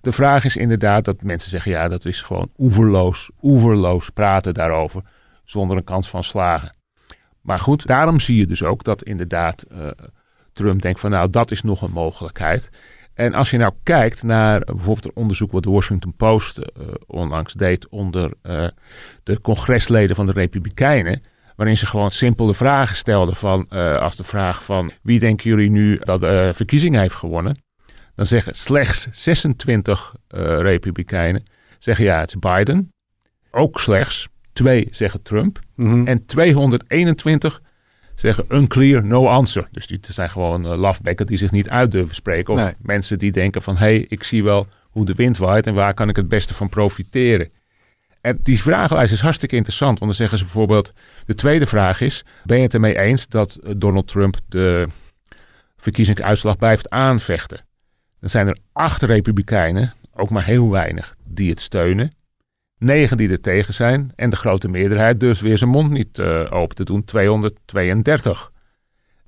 De 0.00 0.12
vraag 0.12 0.44
is 0.44 0.56
inderdaad 0.56 1.04
dat 1.04 1.22
mensen 1.22 1.50
zeggen, 1.50 1.70
ja, 1.70 1.88
dat 1.88 2.04
is 2.04 2.22
gewoon 2.22 2.50
oeverloos, 2.58 3.30
oeverloos 3.42 4.10
praten 4.10 4.54
daarover, 4.54 5.02
zonder 5.44 5.76
een 5.76 5.84
kans 5.84 6.08
van 6.08 6.24
slagen. 6.24 6.74
Maar 7.40 7.58
goed, 7.58 7.86
daarom 7.86 8.20
zie 8.20 8.36
je 8.36 8.46
dus 8.46 8.62
ook 8.62 8.84
dat 8.84 9.02
inderdaad 9.02 9.62
eh, 9.62 9.88
Trump 10.52 10.82
denkt 10.82 11.00
van, 11.00 11.10
nou, 11.10 11.30
dat 11.30 11.50
is 11.50 11.62
nog 11.62 11.82
een 11.82 11.92
mogelijkheid. 11.92 12.70
En 13.14 13.34
als 13.34 13.50
je 13.50 13.56
nou 13.56 13.72
kijkt 13.82 14.22
naar 14.22 14.60
bijvoorbeeld 14.60 15.04
een 15.04 15.22
onderzoek 15.22 15.52
wat 15.52 15.62
de 15.62 15.70
Washington 15.70 16.14
Post 16.16 16.58
eh, 16.58 16.86
onlangs 17.06 17.52
deed 17.52 17.88
onder 17.88 18.32
eh, 18.42 18.68
de 19.22 19.40
congresleden 19.40 20.16
van 20.16 20.26
de 20.26 20.32
Republikeinen, 20.32 21.22
waarin 21.56 21.76
ze 21.76 21.86
gewoon 21.86 22.10
simpele 22.10 22.54
vragen 22.54 22.96
stelden 22.96 23.36
van, 23.36 23.66
eh, 23.68 24.00
als 24.00 24.16
de 24.16 24.24
vraag 24.24 24.64
van, 24.64 24.90
wie 25.02 25.18
denken 25.18 25.50
jullie 25.50 25.70
nu 25.70 25.98
dat 25.98 26.20
de 26.20 26.50
verkiezing 26.54 26.96
heeft 26.96 27.14
gewonnen? 27.14 27.62
Dan 28.14 28.26
zeggen 28.26 28.54
slechts 28.54 29.08
26 29.12 30.14
eh, 30.28 30.40
Republikeinen 30.60 31.44
zeggen 31.78 32.04
ja, 32.04 32.20
het 32.20 32.28
is 32.28 32.38
Biden. 32.38 32.92
Ook 33.50 33.80
slechts 33.80 34.28
twee 34.52 34.88
zeggen 34.90 35.22
Trump. 35.22 35.58
Mhm. 35.74 36.06
En 36.06 36.26
221 36.26 37.62
zeggen 38.14 38.44
unclear, 38.48 39.04
no 39.06 39.26
answer. 39.28 39.68
Dus 39.70 39.86
die 39.86 39.98
zijn 40.08 40.30
gewoon 40.30 40.72
uh, 40.72 40.78
lafbekken 40.78 41.26
die 41.26 41.36
zich 41.36 41.50
niet 41.50 41.68
uit 41.68 41.90
durven 41.90 42.14
spreken. 42.14 42.54
Of 42.54 42.60
Nee. 42.64 42.72
mensen 42.82 43.18
die 43.18 43.32
denken 43.32 43.62
van, 43.62 43.76
hé, 43.76 43.84
hey, 43.84 44.04
ik 44.08 44.24
zie 44.24 44.44
wel 44.44 44.66
hoe 44.90 45.04
de 45.04 45.14
wind 45.14 45.38
waait 45.38 45.66
en 45.66 45.74
waar 45.74 45.94
kan 45.94 46.08
ik 46.08 46.16
het 46.16 46.28
beste 46.28 46.54
van 46.54 46.68
profiteren. 46.68 47.50
En 48.20 48.38
die 48.42 48.62
vragenlijst 48.62 49.12
is 49.12 49.20
hartstikke 49.20 49.56
interessant, 49.56 49.98
want 49.98 50.10
dan 50.10 50.14
zeggen 50.20 50.38
ze 50.38 50.44
bijvoorbeeld, 50.44 50.92
de 51.26 51.34
tweede 51.34 51.66
vraag 51.66 52.00
is, 52.00 52.24
ben 52.44 52.56
je 52.56 52.62
het 52.62 52.74
ermee 52.74 52.98
eens 52.98 53.28
dat 53.28 53.54
eh, 53.54 53.72
Donald 53.76 54.06
Trump 54.08 54.36
de 54.48 54.86
verkiezingsuitslag 55.76 56.56
blijft 56.56 56.90
aanvechten? 56.90 57.64
Dan 58.20 58.30
zijn 58.30 58.46
er 58.48 58.56
acht 58.72 59.02
republikeinen, 59.02 59.92
ook 60.14 60.30
maar 60.30 60.44
heel 60.44 60.70
weinig, 60.70 61.14
die 61.24 61.50
het 61.50 61.60
steunen. 61.60 62.12
Negen 62.82 63.16
die 63.16 63.30
er 63.30 63.40
tegen 63.40 63.74
zijn. 63.74 64.12
En 64.16 64.30
de 64.30 64.36
grote 64.36 64.68
meerderheid 64.68 65.20
dus 65.20 65.40
weer 65.40 65.58
zijn 65.58 65.70
mond 65.70 65.90
niet 65.90 66.18
eh, 66.18 66.46
open 66.50 66.76
te 66.76 66.84
doen. 66.84 67.04
232. 67.04 68.52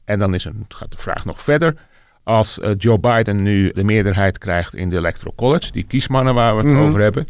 En 0.05 0.19
dan 0.19 0.35
is 0.35 0.45
een, 0.45 0.65
gaat 0.69 0.91
de 0.91 0.99
vraag 0.99 1.25
nog 1.25 1.43
verder. 1.43 1.75
Als 2.23 2.61
eh, 2.61 2.71
Joe 2.79 2.99
Biden 2.99 3.43
nu 3.43 3.73
de 3.73 3.85
meerderheid 3.85 4.39
krijgt 4.39 4.75
in 4.75 4.89
de 4.89 4.97
Electoral 4.97 5.35
College, 5.35 5.73
die 5.73 5.85
kiesmannen 5.85 6.35
waar 6.35 6.57
we 6.57 6.63
het 6.63 6.73
Mhm. 6.73 6.83
over 6.83 7.01
hebben, 7.01 7.27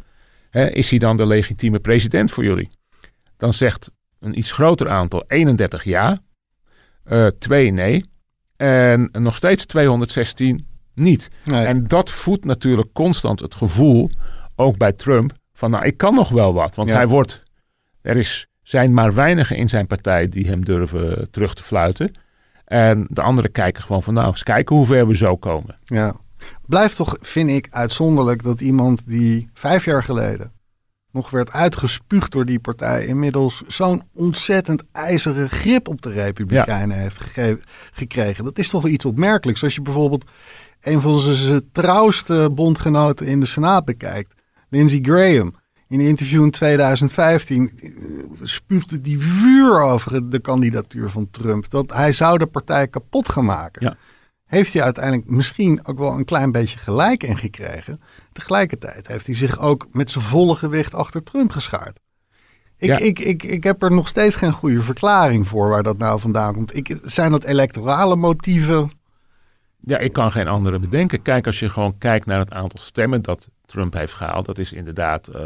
hè, 0.50 0.70
is 0.70 0.90
hij 0.90 0.98
dan 0.98 1.16
de 1.16 1.26
legitieme 1.26 1.78
president 1.78 2.30
voor 2.30 2.44
jullie? 2.44 2.68
Dan 3.36 3.52
zegt 3.52 3.90
een 4.20 4.38
iets 4.38 4.52
groter 4.52 4.88
aantal 4.88 5.24
31 5.26 5.84
ja, 5.84 6.18
eh 7.04 7.26
2 7.26 7.70
nee 7.70 8.04
en 8.56 9.10
nog 9.12 9.36
steeds 9.36 9.64
216 9.66 10.66
niet. 10.94 11.30
Nee. 11.44 11.66
En 11.66 11.78
dat 11.86 12.10
voedt 12.10 12.44
natuurlijk 12.44 12.92
constant 12.92 13.40
het 13.40 13.54
gevoel, 13.54 14.10
ook 14.56 14.76
bij 14.76 14.92
Trump, 14.92 15.32
van 15.54 15.70
nou, 15.70 15.84
ik 15.84 15.96
kan 15.96 16.14
nog 16.14 16.28
wel 16.28 16.54
wat. 16.54 16.74
Want 16.74 16.88
Ja. 16.88 16.94
hij 16.96 17.08
wordt, 17.08 17.42
er 18.02 18.16
is, 18.16 18.46
zijn 18.62 18.94
maar 18.94 19.14
weinigen 19.14 19.56
in 19.56 19.68
zijn 19.68 19.86
partij 19.86 20.28
die 20.28 20.46
hem 20.46 20.64
durven 20.64 21.30
terug 21.30 21.54
te 21.54 21.62
fluiten. 21.62 22.12
En 22.64 23.06
de 23.10 23.22
anderen 23.22 23.52
kijken 23.52 23.82
gewoon 23.82 24.02
van 24.02 24.14
nou, 24.14 24.26
eens 24.26 24.42
kijken 24.42 24.76
hoe 24.76 24.86
ver 24.86 25.06
we 25.06 25.16
zo 25.16 25.36
komen. 25.36 25.78
Ja. 25.84 26.14
Blijft 26.66 26.96
toch, 26.96 27.16
vind 27.20 27.50
ik, 27.50 27.66
uitzonderlijk 27.70 28.42
dat 28.42 28.60
iemand 28.60 29.02
die 29.06 29.50
vijf 29.54 29.84
jaar 29.84 30.02
geleden 30.02 30.52
nog 31.10 31.30
werd 31.30 31.52
uitgespuugd 31.52 32.32
door 32.32 32.44
die 32.44 32.58
partij, 32.58 33.06
inmiddels 33.06 33.62
zo'n 33.66 34.02
ontzettend 34.14 34.82
ijzeren 34.92 35.50
grip 35.50 35.88
op 35.88 36.02
de 36.02 36.10
Republikeinen 36.10 36.98
heeft 36.98 37.20
gege- 37.20 37.62
gekregen. 37.92 38.44
Dat 38.44 38.58
is 38.58 38.68
toch 38.68 38.82
wel 38.82 38.92
iets 38.92 39.04
opmerkelijks. 39.04 39.62
Als 39.62 39.74
je 39.74 39.82
bijvoorbeeld 39.82 40.24
een 40.80 41.00
van 41.00 41.18
zijn 41.18 41.68
trouwste 41.72 42.50
bondgenoten 42.52 43.26
in 43.26 43.40
de 43.40 43.46
Senaat 43.46 43.84
bekijkt, 43.84 44.34
Lindsey 44.74 44.98
Graham. 45.02 45.54
In 45.88 46.00
een 46.00 46.06
interview 46.06 46.42
in 46.42 46.50
2015 46.50 47.70
uh, 47.82 47.90
spuugde 48.42 49.00
die 49.00 49.20
vuur 49.20 49.80
over 49.82 50.30
de 50.30 50.38
kandidatuur 50.38 51.10
van 51.10 51.30
Trump. 51.30 51.70
Dat 51.70 51.92
hij 51.92 52.12
zou 52.12 52.38
de 52.38 52.46
partij 52.46 52.88
kapot 52.88 53.28
gaan 53.28 53.44
maken. 53.44 53.86
Ja. 53.86 53.96
Heeft 54.44 54.72
hij 54.72 54.82
uiteindelijk 54.82 55.28
misschien 55.28 55.86
ook 55.86 55.98
wel 55.98 56.12
een 56.12 56.24
klein 56.24 56.52
beetje 56.52 56.78
gelijk 56.78 57.22
in 57.22 57.38
gekregen. 57.38 57.98
Tegelijkertijd 58.32 59.06
heeft 59.06 59.26
hij 59.26 59.34
zich 59.34 59.60
ook 59.60 59.86
met 59.92 60.10
zijn 60.10 60.24
volle 60.24 60.56
gewicht 60.56 60.94
achter 60.94 61.22
Trump 61.22 61.50
geschaard. 61.50 62.00
Ik, 62.76 62.88
Ja. 62.88 62.98
ik, 62.98 63.18
ik, 63.18 63.42
ik 63.42 63.64
heb 63.64 63.82
er 63.82 63.92
nog 63.92 64.08
steeds 64.08 64.34
geen 64.34 64.52
goede 64.52 64.82
verklaring 64.82 65.48
voor 65.48 65.68
waar 65.68 65.82
dat 65.82 65.98
nou 65.98 66.20
vandaan 66.20 66.54
komt. 66.54 66.76
Ik, 66.76 66.98
zijn 67.02 67.30
dat 67.30 67.44
electorale 67.44 68.16
motieven? 68.16 68.90
Ja, 69.80 69.98
ik 69.98 70.12
kan 70.12 70.32
geen 70.32 70.48
andere 70.48 70.78
bedenken. 70.78 71.22
Kijk, 71.22 71.46
als 71.46 71.58
je 71.58 71.68
gewoon 71.68 71.98
kijkt 71.98 72.26
naar 72.26 72.38
het 72.38 72.52
aantal 72.52 72.80
stemmen 72.80 73.22
dat 73.22 73.48
Trump 73.66 73.92
heeft 73.92 74.12
gehaald, 74.14 74.46
dat 74.46 74.58
is 74.58 74.72
inderdaad 74.72 75.28
eh, 75.28 75.42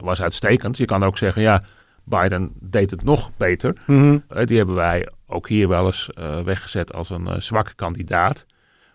was 0.00 0.22
uitstekend. 0.22 0.76
Je 0.76 0.84
kan 0.84 1.04
ook 1.04 1.18
zeggen, 1.18 1.42
ja, 1.42 1.62
Biden 2.04 2.50
deed 2.60 2.90
het 2.90 3.04
nog 3.04 3.30
beter. 3.36 3.74
Mhm. 3.86 4.18
Eh, 4.28 4.46
die 4.46 4.56
hebben 4.56 4.74
wij 4.74 5.08
ook 5.26 5.48
hier 5.48 5.68
wel 5.68 5.86
eens 5.86 6.10
eh, 6.14 6.40
weggezet 6.40 6.92
als 6.92 7.10
een 7.10 7.42
zwakke 7.42 7.74
kandidaat. 7.74 8.46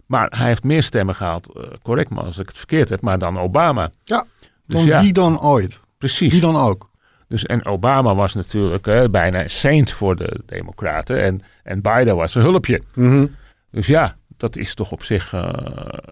Maar 0.06 0.34
hij 0.38 0.48
heeft 0.48 0.64
meer 0.64 0.84
stemmen 0.84 1.16
gehaald, 1.16 1.54
eh, 1.54 1.64
correct 1.82 2.10
me 2.10 2.22
als 2.22 2.38
ik 2.38 2.48
het 2.48 2.58
verkeerd 2.58 2.90
heb, 2.90 3.02
maar 3.02 3.18
dan 3.18 3.40
Obama. 3.40 3.90
Ja, 4.04 4.26
Dus 4.66 4.80
dan 4.80 4.86
ja, 4.86 5.02
wie 5.02 5.14
dan 5.14 5.42
ooit? 5.42 5.80
precies. 5.98 6.32
Wie 6.32 6.42
dan 6.42 6.56
ook? 6.56 6.90
Dus, 7.28 7.46
en 7.46 7.66
Obama 7.66 8.16
was 8.16 8.34
natuurlijk 8.34 9.12
bijna 9.12 9.44
een 9.44 9.50
saint 9.50 9.92
voor 9.92 10.16
de 10.16 10.42
Democraten. 10.46 11.24
En, 11.24 11.42
en 11.64 11.82
Biden 11.82 12.16
was 12.16 12.36
een 12.36 12.42
hulpje. 12.42 12.82
Mhm. 12.94 13.26
Dus 13.72 13.88
ja, 13.88 14.16
dat 14.40 14.56
is 14.56 14.74
toch 14.74 14.92
op 14.92 15.04
zich 15.04 15.34
eh, 15.34 15.50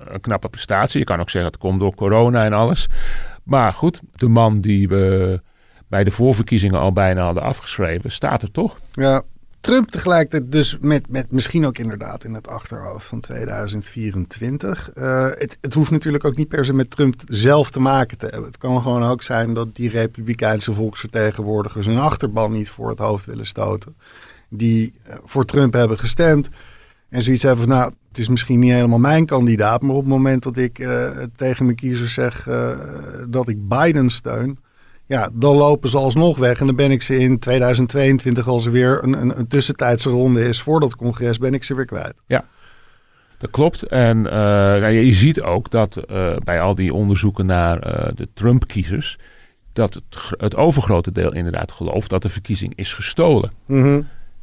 een 0.05 0.21
knappe 0.21 0.49
prestatie. 0.49 0.99
Je 0.99 1.05
kan 1.05 1.19
ook 1.19 1.29
zeggen 1.29 1.51
het 1.51 1.59
komt 1.59 1.79
door 1.79 1.95
corona 1.95 2.45
en 2.45 2.53
alles. 2.53 2.87
Maar 3.43 3.73
goed, 3.73 4.01
de 4.15 4.27
man 4.27 4.61
die 4.61 4.87
we 4.87 5.41
bij 5.87 6.03
de 6.03 6.11
voorverkiezingen 6.11 6.79
al 6.79 6.93
bijna 6.93 7.23
hadden 7.23 7.43
afgeschreven, 7.43 8.11
staat 8.11 8.41
er 8.41 8.51
toch. 8.51 8.77
Ja, 8.91 9.23
Trump 9.59 9.91
tegelijkertijd 9.91 10.51
dus 10.51 10.77
met, 10.81 11.09
met 11.09 11.31
misschien 11.31 11.65
ook 11.65 11.77
inderdaad 11.77 12.23
in 12.23 12.33
het 12.33 12.47
achterhoofd 12.47 13.05
van 13.05 13.19
2024. 13.19 14.91
Eh, 14.93 15.25
het, 15.25 15.57
het 15.61 15.73
hoeft 15.73 15.91
natuurlijk 15.91 16.23
ook 16.23 16.35
niet 16.35 16.47
per 16.47 16.65
se 16.65 16.73
met 16.73 16.89
Trump 16.89 17.21
zelf 17.25 17.69
te 17.69 17.79
maken 17.79 18.17
te 18.17 18.25
hebben. 18.25 18.45
Het 18.45 18.57
kan 18.57 18.81
gewoon 18.81 19.03
ook 19.03 19.23
zijn 19.23 19.53
dat 19.53 19.75
die 19.75 19.89
republikeinse 19.89 20.73
volksvertegenwoordigers 20.73 21.85
hun 21.85 21.99
achterban 21.99 22.51
niet 22.51 22.69
voor 22.69 22.89
het 22.89 22.99
hoofd 22.99 23.25
willen 23.25 23.45
stoten. 23.45 23.95
Die 24.49 24.93
eh, 25.03 25.15
voor 25.25 25.45
Trump 25.45 25.73
hebben 25.73 25.99
gestemd. 25.99 26.49
En 27.09 27.21
zoiets 27.21 27.43
hebben 27.43 27.67
van, 27.67 27.75
nou, 27.75 27.91
het 28.07 28.17
is 28.17 28.29
misschien 28.29 28.59
niet 28.59 28.71
helemaal 28.71 28.99
mijn 28.99 29.25
kandidaat. 29.25 29.81
Maar 29.81 29.95
op 29.95 30.01
het 30.01 30.09
moment 30.09 30.43
dat 30.43 30.57
ik 30.57 30.79
eh, 30.79 31.09
tegen 31.35 31.65
mijn 31.65 31.77
kiezers 31.77 32.13
zeg 32.13 32.47
eh, 32.47 32.71
dat 33.29 33.47
ik 33.47 33.67
Biden 33.67 34.09
steun. 34.09 34.59
Ja, 35.05 35.29
dan 35.33 35.55
lopen 35.55 35.89
ze 35.89 35.97
alsnog 35.97 36.37
weg. 36.37 36.59
En 36.59 36.65
dan 36.65 36.75
ben 36.75 36.91
ik 36.91 37.01
ze 37.01 37.17
in 37.17 37.39
2022, 37.39 38.47
als 38.47 38.65
er 38.65 38.71
weer 38.71 39.03
een, 39.03 39.21
een, 39.21 39.39
een 39.39 39.47
tussentijdse 39.47 40.09
ronde 40.09 40.47
is 40.47 40.61
voor 40.61 40.79
dat 40.79 40.95
congres, 40.95 41.37
ben 41.37 41.53
ik 41.53 41.63
ze 41.63 41.75
weer 41.75 41.85
kwijt. 41.85 42.21
Dat 43.37 43.51
klopt. 43.51 43.83
En 43.83 44.25
eh, 44.25 44.33
nou, 44.33 44.87
je, 44.87 45.05
je 45.05 45.13
ziet 45.13 45.41
ook 45.41 45.71
dat 45.71 46.05
bij 46.43 46.61
al 46.61 46.75
die 46.75 46.93
onderzoeken 46.93 47.45
naar 47.45 47.79
de 48.15 48.27
Trump-kiezers, 48.33 49.17
dat 49.73 49.93
het, 49.93 50.03
het 50.37 50.55
overgrote 50.55 51.11
deel 51.11 51.33
inderdaad 51.33 51.71
gelooft 51.71 52.09
dat 52.09 52.21
de 52.21 52.29
verkiezing 52.29 52.73
is 52.75 52.93
gestolen. 52.93 53.51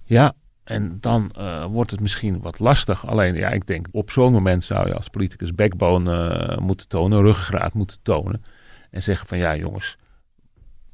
Ja, 0.04 0.34
en 0.64 0.98
dan 1.00 1.30
eh, 1.36 1.64
wordt 1.64 1.90
het 1.90 2.00
misschien 2.00 2.40
wat 2.40 2.58
lastig. 2.58 3.06
Alleen, 3.06 3.34
ja, 3.34 3.50
ik 3.50 3.66
denk 3.66 3.86
op 3.90 4.10
zo'n 4.10 4.32
moment 4.32 4.64
zou 4.64 4.88
je 4.88 4.94
als 4.94 5.08
politicus 5.08 5.54
backbone 5.54 6.28
eh, 6.28 6.58
moeten 6.58 6.88
tonen, 6.88 7.22
ruggengraat 7.22 7.74
moeten 7.74 7.98
tonen. 8.02 8.44
En 8.90 9.02
zeggen 9.02 9.26
van 9.26 9.38
ja, 9.38 9.56
jongens, 9.56 9.96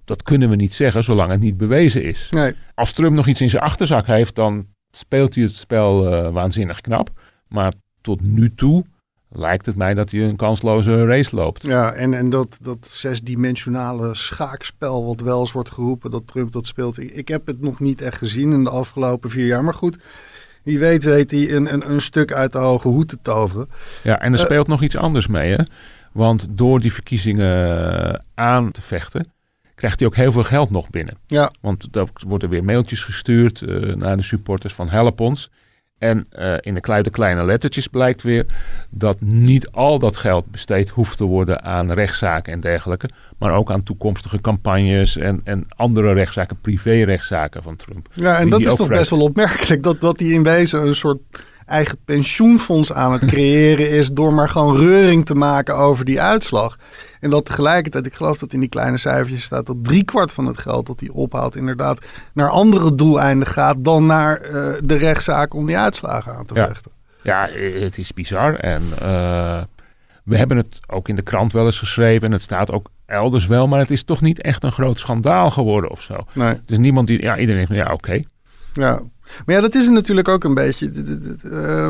dat 0.04 0.22
kunnen 0.22 0.48
we 0.50 0.56
niet 0.56 0.74
zeggen 0.74 1.04
zolang 1.04 1.30
het 1.30 1.40
niet 1.40 1.56
bewezen 1.56 2.02
is. 2.02 2.28
Nee, 2.30 2.54
Als 2.74 2.92
Trump 2.92 3.14
nog 3.14 3.26
iets 3.26 3.40
in 3.40 3.50
zijn 3.50 3.62
achterzak 3.62 4.06
heeft, 4.06 4.34
dan 4.34 4.66
speelt 4.90 5.34
hij 5.34 5.44
het 5.44 5.54
spel 5.54 6.12
eh, 6.12 6.32
waanzinnig 6.32 6.80
knap. 6.80 7.10
Maar 7.48 7.72
tot 8.00 8.20
nu 8.20 8.54
toe 8.54 8.84
lijkt 9.32 9.66
het 9.66 9.76
mij 9.76 9.94
dat 9.94 10.10
hij 10.10 10.20
een 10.20 10.36
kansloze 10.36 11.04
race 11.04 11.36
loopt. 11.36 11.62
ja, 11.66 11.92
en, 11.92 12.14
en 12.14 12.30
dat, 12.30 12.58
dat 12.62 12.88
zesdimensionale 12.90 14.14
schaakspel 14.14 15.06
wat 15.06 15.20
wel 15.20 15.40
eens 15.40 15.52
wordt 15.52 15.70
geroepen 15.70 16.10
dat 16.10 16.26
Trump 16.26 16.52
dat 16.52 16.66
speelt. 16.66 16.98
Ik, 16.98 17.10
ik 17.10 17.28
heb 17.28 17.46
het 17.46 17.60
nog 17.60 17.80
niet 17.80 18.00
echt 18.02 18.18
gezien 18.18 18.52
in 18.52 18.64
de 18.64 18.70
afgelopen 18.70 19.30
vier 19.30 19.46
jaar. 19.46 19.64
Maar 19.64 19.74
goed, 19.74 19.98
wie 20.62 20.78
weet 20.78 21.04
weet 21.04 21.30
hij 21.30 21.52
een, 21.52 21.72
een, 21.72 21.90
een 21.90 22.00
stuk 22.00 22.32
uit 22.32 22.52
de 22.52 22.58
hoge 22.58 22.88
hoed 22.88 23.08
te 23.08 23.18
toveren. 23.22 23.68
Ja, 24.02 24.20
en 24.20 24.32
er 24.32 24.38
Eh. 24.38 24.44
speelt 24.44 24.66
nog 24.66 24.82
iets 24.82 24.96
anders 24.96 25.26
mee. 25.26 25.52
Hè? 25.52 25.62
Want 26.12 26.46
door 26.50 26.80
die 26.80 26.92
verkiezingen 26.92 27.78
eh, 28.12 28.14
aan 28.34 28.70
te 28.70 28.82
vechten, 28.82 29.32
krijgt 29.74 29.98
hij 29.98 30.08
ook 30.08 30.16
heel 30.16 30.32
veel 30.32 30.42
geld 30.44 30.70
nog 30.70 30.90
binnen. 30.90 31.14
Ja, 31.26 31.52
Want 31.60 31.88
er 31.96 32.06
worden 32.26 32.48
weer 32.48 32.64
mailtjes 32.64 33.04
gestuurd 33.04 33.62
eh, 33.62 33.94
naar 33.94 34.16
de 34.16 34.22
supporters 34.22 34.74
van 34.74 34.88
help 34.88 35.20
ons. 35.20 35.50
En 36.00 36.26
eh, 36.30 36.54
in 36.60 36.74
de 36.74 36.80
kleine, 36.80 37.10
kleine 37.10 37.44
lettertjes 37.44 37.86
blijkt 37.86 38.22
weer 38.22 38.46
dat 38.90 39.20
niet 39.20 39.70
al 39.70 39.98
dat 39.98 40.16
geld 40.16 40.50
besteed 40.50 40.90
hoeft 40.90 41.16
te 41.16 41.24
worden 41.24 41.62
aan 41.62 41.92
rechtszaken 41.92 42.52
en 42.52 42.60
dergelijke. 42.60 43.08
Maar 43.38 43.52
ook 43.52 43.70
aan 43.70 43.82
toekomstige 43.82 44.40
campagnes 44.40 45.16
en, 45.16 45.40
en 45.44 45.66
andere 45.76 46.12
rechtszaken, 46.12 46.60
privé-rechtszaken 46.60 47.62
van 47.62 47.76
Trump. 47.76 48.08
Ja, 48.14 48.38
en 48.38 48.50
dat 48.50 48.60
is 48.60 48.74
toch 48.74 48.88
best 48.88 49.10
wel 49.10 49.20
opmerkelijk. 49.20 49.82
Dat, 49.82 50.00
dat 50.00 50.18
hij 50.18 50.28
in 50.28 50.42
wezen 50.42 50.86
een 50.86 50.94
soort 50.94 51.20
eigen 51.70 51.98
pensioenfonds 52.04 52.92
aan 52.92 53.12
het 53.12 53.24
creëren 53.24 53.90
is. 53.90 54.10
door 54.12 54.32
maar 54.32 54.48
gewoon 54.48 54.76
reuring 54.76 55.26
te 55.26 55.34
maken 55.34 55.76
over 55.76 56.04
die 56.04 56.20
uitslag. 56.20 56.78
En 57.20 57.30
dat 57.30 57.44
tegelijkertijd, 57.44 58.06
ik 58.06 58.14
geloof 58.14 58.38
dat 58.38 58.52
in 58.52 58.60
die 58.60 58.68
kleine 58.68 58.98
cijfertjes 58.98 59.42
staat. 59.42 59.66
dat 59.66 59.76
driekwart 59.84 60.32
van 60.32 60.46
het 60.46 60.58
geld 60.58 60.86
dat 60.86 61.00
hij 61.00 61.08
ophaalt. 61.08 61.56
inderdaad 61.56 62.06
naar 62.34 62.48
andere 62.48 62.94
doeleinden 62.94 63.48
gaat. 63.48 63.76
dan 63.78 64.06
naar 64.06 64.36
eh, 64.36 64.52
de 64.84 64.96
rechtszaak 64.96 65.54
om 65.54 65.66
die 65.66 65.78
uitslagen 65.78 66.34
aan 66.34 66.46
te 66.46 66.54
vechten. 66.54 66.90
Ja, 67.22 67.48
het 67.80 67.98
is 67.98 68.12
bizar. 68.12 68.54
En 68.54 68.82
eh, 68.98 69.62
we 70.24 70.36
hebben 70.36 70.56
het 70.56 70.78
ook 70.86 71.08
in 71.08 71.14
de 71.14 71.22
krant 71.22 71.52
wel 71.52 71.64
eens 71.64 71.78
geschreven. 71.78 72.26
En 72.26 72.32
het 72.32 72.42
staat 72.42 72.70
ook 72.70 72.90
elders 73.06 73.46
wel. 73.46 73.68
Maar 73.68 73.78
het 73.78 73.90
is 73.90 74.02
toch 74.02 74.20
niet 74.20 74.42
echt 74.42 74.64
een 74.64 74.72
groot 74.72 74.98
schandaal 74.98 75.50
geworden 75.50 75.90
of 75.90 76.02
zo. 76.02 76.26
Nee. 76.32 76.60
Dus 76.66 76.78
niemand 76.78 77.06
die. 77.06 77.22
Ja, 77.22 77.38
iedereen 77.38 77.66
denkt, 77.66 77.84
ja, 77.86 77.92
oké. 77.92 78.20
Ja. 78.72 79.00
Maar 79.46 79.54
ja, 79.54 79.60
dat 79.60 79.74
is 79.74 79.88
natuurlijk 79.88 80.28
ook 80.28 80.44
een 80.44 80.54
beetje. 80.54 80.90
De- 80.90 81.36
eh, 81.50 81.88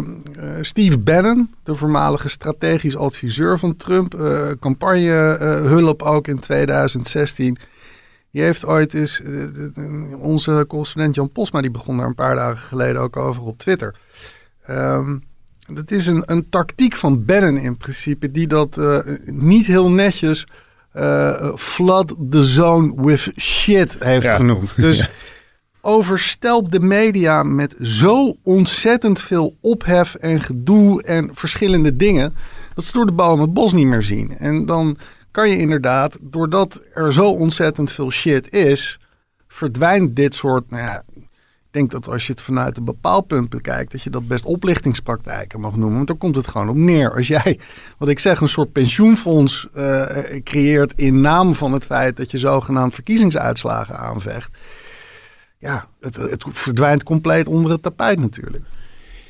Steve 0.61 0.99
Bannon, 0.99 1.51
de 1.65 1.75
voormalige 1.75 2.29
strategisch 2.29 2.97
adviseur 2.97 3.59
van 3.59 3.77
Trump, 3.77 4.15
eh 4.15 4.49
campagne 4.61 5.37
eh, 5.37 6.09
ook 6.13 6.29
in 6.29 6.39
2016. 6.41 7.57
Die 8.33 8.43
heeft 8.43 8.65
ooit 8.65 8.95
eens, 8.95 9.23
onze 10.19 10.65
correspondent 10.69 11.15
Jan 11.15 11.31
Posma, 11.33 11.61
die 11.61 11.71
begon 11.71 11.97
daar 11.97 12.07
een 12.07 12.15
paar 12.15 12.35
dagen 12.35 12.59
geleden 12.59 13.03
ook 13.03 13.17
over 13.17 13.43
op 13.43 13.59
Twitter. 13.59 13.95
Ehm, 14.63 15.19
dat 15.75 15.91
is 15.91 16.07
een, 16.07 16.23
een 16.27 16.49
tactiek 16.49 16.95
van 16.97 17.25
Bannon 17.25 17.57
in 17.57 17.77
principe, 17.77 18.31
die 18.31 18.47
dat 18.47 18.81
niet 19.25 19.67
heel 19.67 19.91
netjes 19.91 20.47
eh, 20.93 21.55
flood 21.57 22.17
the 22.31 22.45
zone 22.45 23.03
with 23.03 23.33
shit 23.37 23.97
heeft 23.99 24.25
Ja. 24.25 24.37
genoemd. 24.37 24.71
Dus 24.87 24.99
Ja. 24.99 25.09
Overstelpt 25.81 26.73
de 26.73 26.81
media 26.81 27.43
met 27.43 27.75
zo 27.83 28.37
ontzettend 28.43 29.21
veel 29.21 29.57
ophef 29.61 30.15
en 30.15 30.41
gedoe 30.41 31.03
en 31.03 31.31
verschillende 31.33 31.97
dingen, 31.97 32.35
dat 32.75 32.85
ze 32.85 32.93
door 32.93 33.07
de 33.07 33.13
bomen 33.13 33.45
het 33.45 33.55
bos 33.55 33.73
niet 33.73 33.87
meer 33.87 34.03
zien. 34.03 34.37
En 34.39 34.67
dan 34.67 34.97
kan 35.31 35.49
je 35.49 35.59
inderdaad, 35.59 36.19
doordat 36.23 36.83
er 36.95 37.13
zo 37.13 37.31
ontzettend 37.31 37.93
veel 37.93 38.11
shit 38.11 38.53
is, 38.53 38.99
verdwijnt 39.49 40.17
dit 40.17 40.35
soort, 40.35 40.71
nou 40.71 40.83
ja, 40.83 41.03
ik 41.71 41.77
denk 41.77 41.91
dat 41.91 42.09
als 42.09 42.27
je 42.27 42.33
het 42.33 42.43
vanuit 42.43 42.77
een 42.77 42.85
bepaald 42.85 43.27
punt 43.27 43.49
bekijkt, 43.49 43.93
dat 43.93 44.03
je 44.03 44.11
dat 44.11 44.29
best 44.29 44.45
oplichtingspraktijken 44.45 45.61
mag 45.61 45.77
noemen. 45.77 45.95
Want 45.97 46.07
daar 46.07 46.17
komt 46.17 46.37
het 46.37 46.49
gewoon 46.49 46.69
op 46.69 46.77
neer. 46.77 47.15
Als 47.15 47.29
jij, 47.29 47.59
wat 47.99 48.09
ik 48.09 48.19
zeg, 48.19 48.41
een 48.41 48.49
soort 48.49 48.73
pensioenfonds 48.73 49.69
eh, 49.75 50.07
creëert 50.45 50.93
in 50.97 51.21
naam 51.21 51.55
van 51.55 51.73
het 51.73 51.87
feit 51.87 52.17
dat 52.17 52.31
je 52.31 52.39
zogenaamd 52.39 52.95
verkiezingsuitslagen 52.95 53.99
aanvecht. 53.99 54.51
Ja, 55.61 55.87
het, 56.01 56.17
het 56.17 56.45
verdwijnt 56.49 57.03
compleet 57.03 57.47
onder 57.47 57.71
het 57.73 57.83
tapijt 57.83 58.19
natuurlijk. 58.19 58.65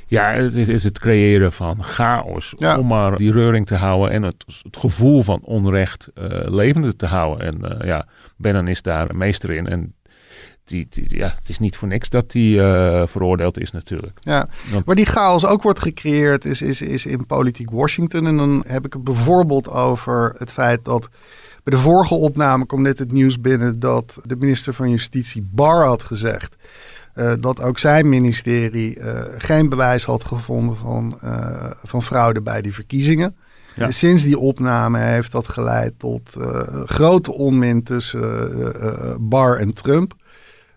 Ja, 0.06 0.32
het 0.32 0.54
is, 0.68 0.84
het 0.84 0.98
creëren 0.98 1.52
van 1.52 1.82
chaos. 1.84 2.54
Ja. 2.56 2.78
Om 2.78 2.86
maar 2.86 3.16
die 3.16 3.32
reuring 3.32 3.66
te 3.66 3.74
houden 3.74 4.10
en 4.10 4.22
het, 4.22 4.44
het 4.62 4.76
gevoel 4.76 5.22
van 5.22 5.40
onrecht 5.42 6.08
eh, 6.14 6.28
levende 6.44 6.96
te 6.96 7.06
houden. 7.06 7.46
En 7.46 7.78
eh, 7.80 7.86
ja, 7.86 8.06
Bannon 8.36 8.68
is 8.68 8.82
daar 8.82 9.16
meester 9.16 9.50
in. 9.50 9.66
En 9.66 9.94
die, 10.64 10.86
die- 10.90 11.16
ja, 11.18 11.32
het 11.38 11.48
is 11.48 11.58
niet 11.58 11.76
voor 11.76 11.88
niks 11.88 12.08
dat 12.08 12.32
hij 12.32 12.58
eh, 12.60 13.06
veroordeeld 13.06 13.58
is 13.60 13.70
natuurlijk. 13.70 14.18
Ja, 14.20 14.48
Want- 14.70 14.84
waar 14.86 14.94
die 14.96 15.06
chaos 15.06 15.44
ook 15.46 15.62
wordt 15.62 15.80
gecreëerd 15.82 16.44
is, 16.44 16.62
is, 16.62 16.80
is 16.82 17.06
in 17.06 17.26
politiek 17.26 17.70
Washington. 17.70 18.26
En 18.26 18.36
dan 18.36 18.64
heb 18.66 18.84
ik 18.86 18.92
het 18.92 19.04
bijvoorbeeld 19.04 19.68
over 19.70 20.34
het 20.38 20.52
feit 20.52 20.84
dat 20.84 21.08
bij 21.70 21.78
de 21.78 21.84
vorige 21.84 22.14
opname 22.14 22.66
kwam 22.66 22.82
net 22.82 22.98
het 22.98 23.12
nieuws 23.12 23.40
binnen 23.40 23.80
dat 23.80 24.20
de 24.24 24.36
minister 24.36 24.74
van 24.74 24.90
Justitie 24.90 25.48
Barr 25.50 25.84
had 25.84 26.02
gezegd 26.02 26.56
eh, 27.14 27.32
dat 27.40 27.62
ook 27.62 27.78
zijn 27.78 28.08
ministerie 28.08 28.98
eh, 28.98 29.22
geen 29.38 29.68
bewijs 29.68 30.04
had 30.04 30.24
gevonden 30.24 30.76
van, 30.76 31.18
eh, 31.20 31.70
van 31.82 32.02
fraude 32.02 32.40
bij 32.40 32.62
die 32.62 32.74
verkiezingen. 32.74 33.36
Ja. 33.74 33.90
Sinds 33.90 34.22
die 34.22 34.38
opname 34.38 34.98
heeft 34.98 35.32
dat 35.32 35.48
geleid 35.48 35.98
tot 35.98 36.36
grote 36.84 37.32
onmin 37.32 37.82
tussen 37.82 39.28
Barr 39.28 39.58
en 39.58 39.72
Trump. 39.72 40.14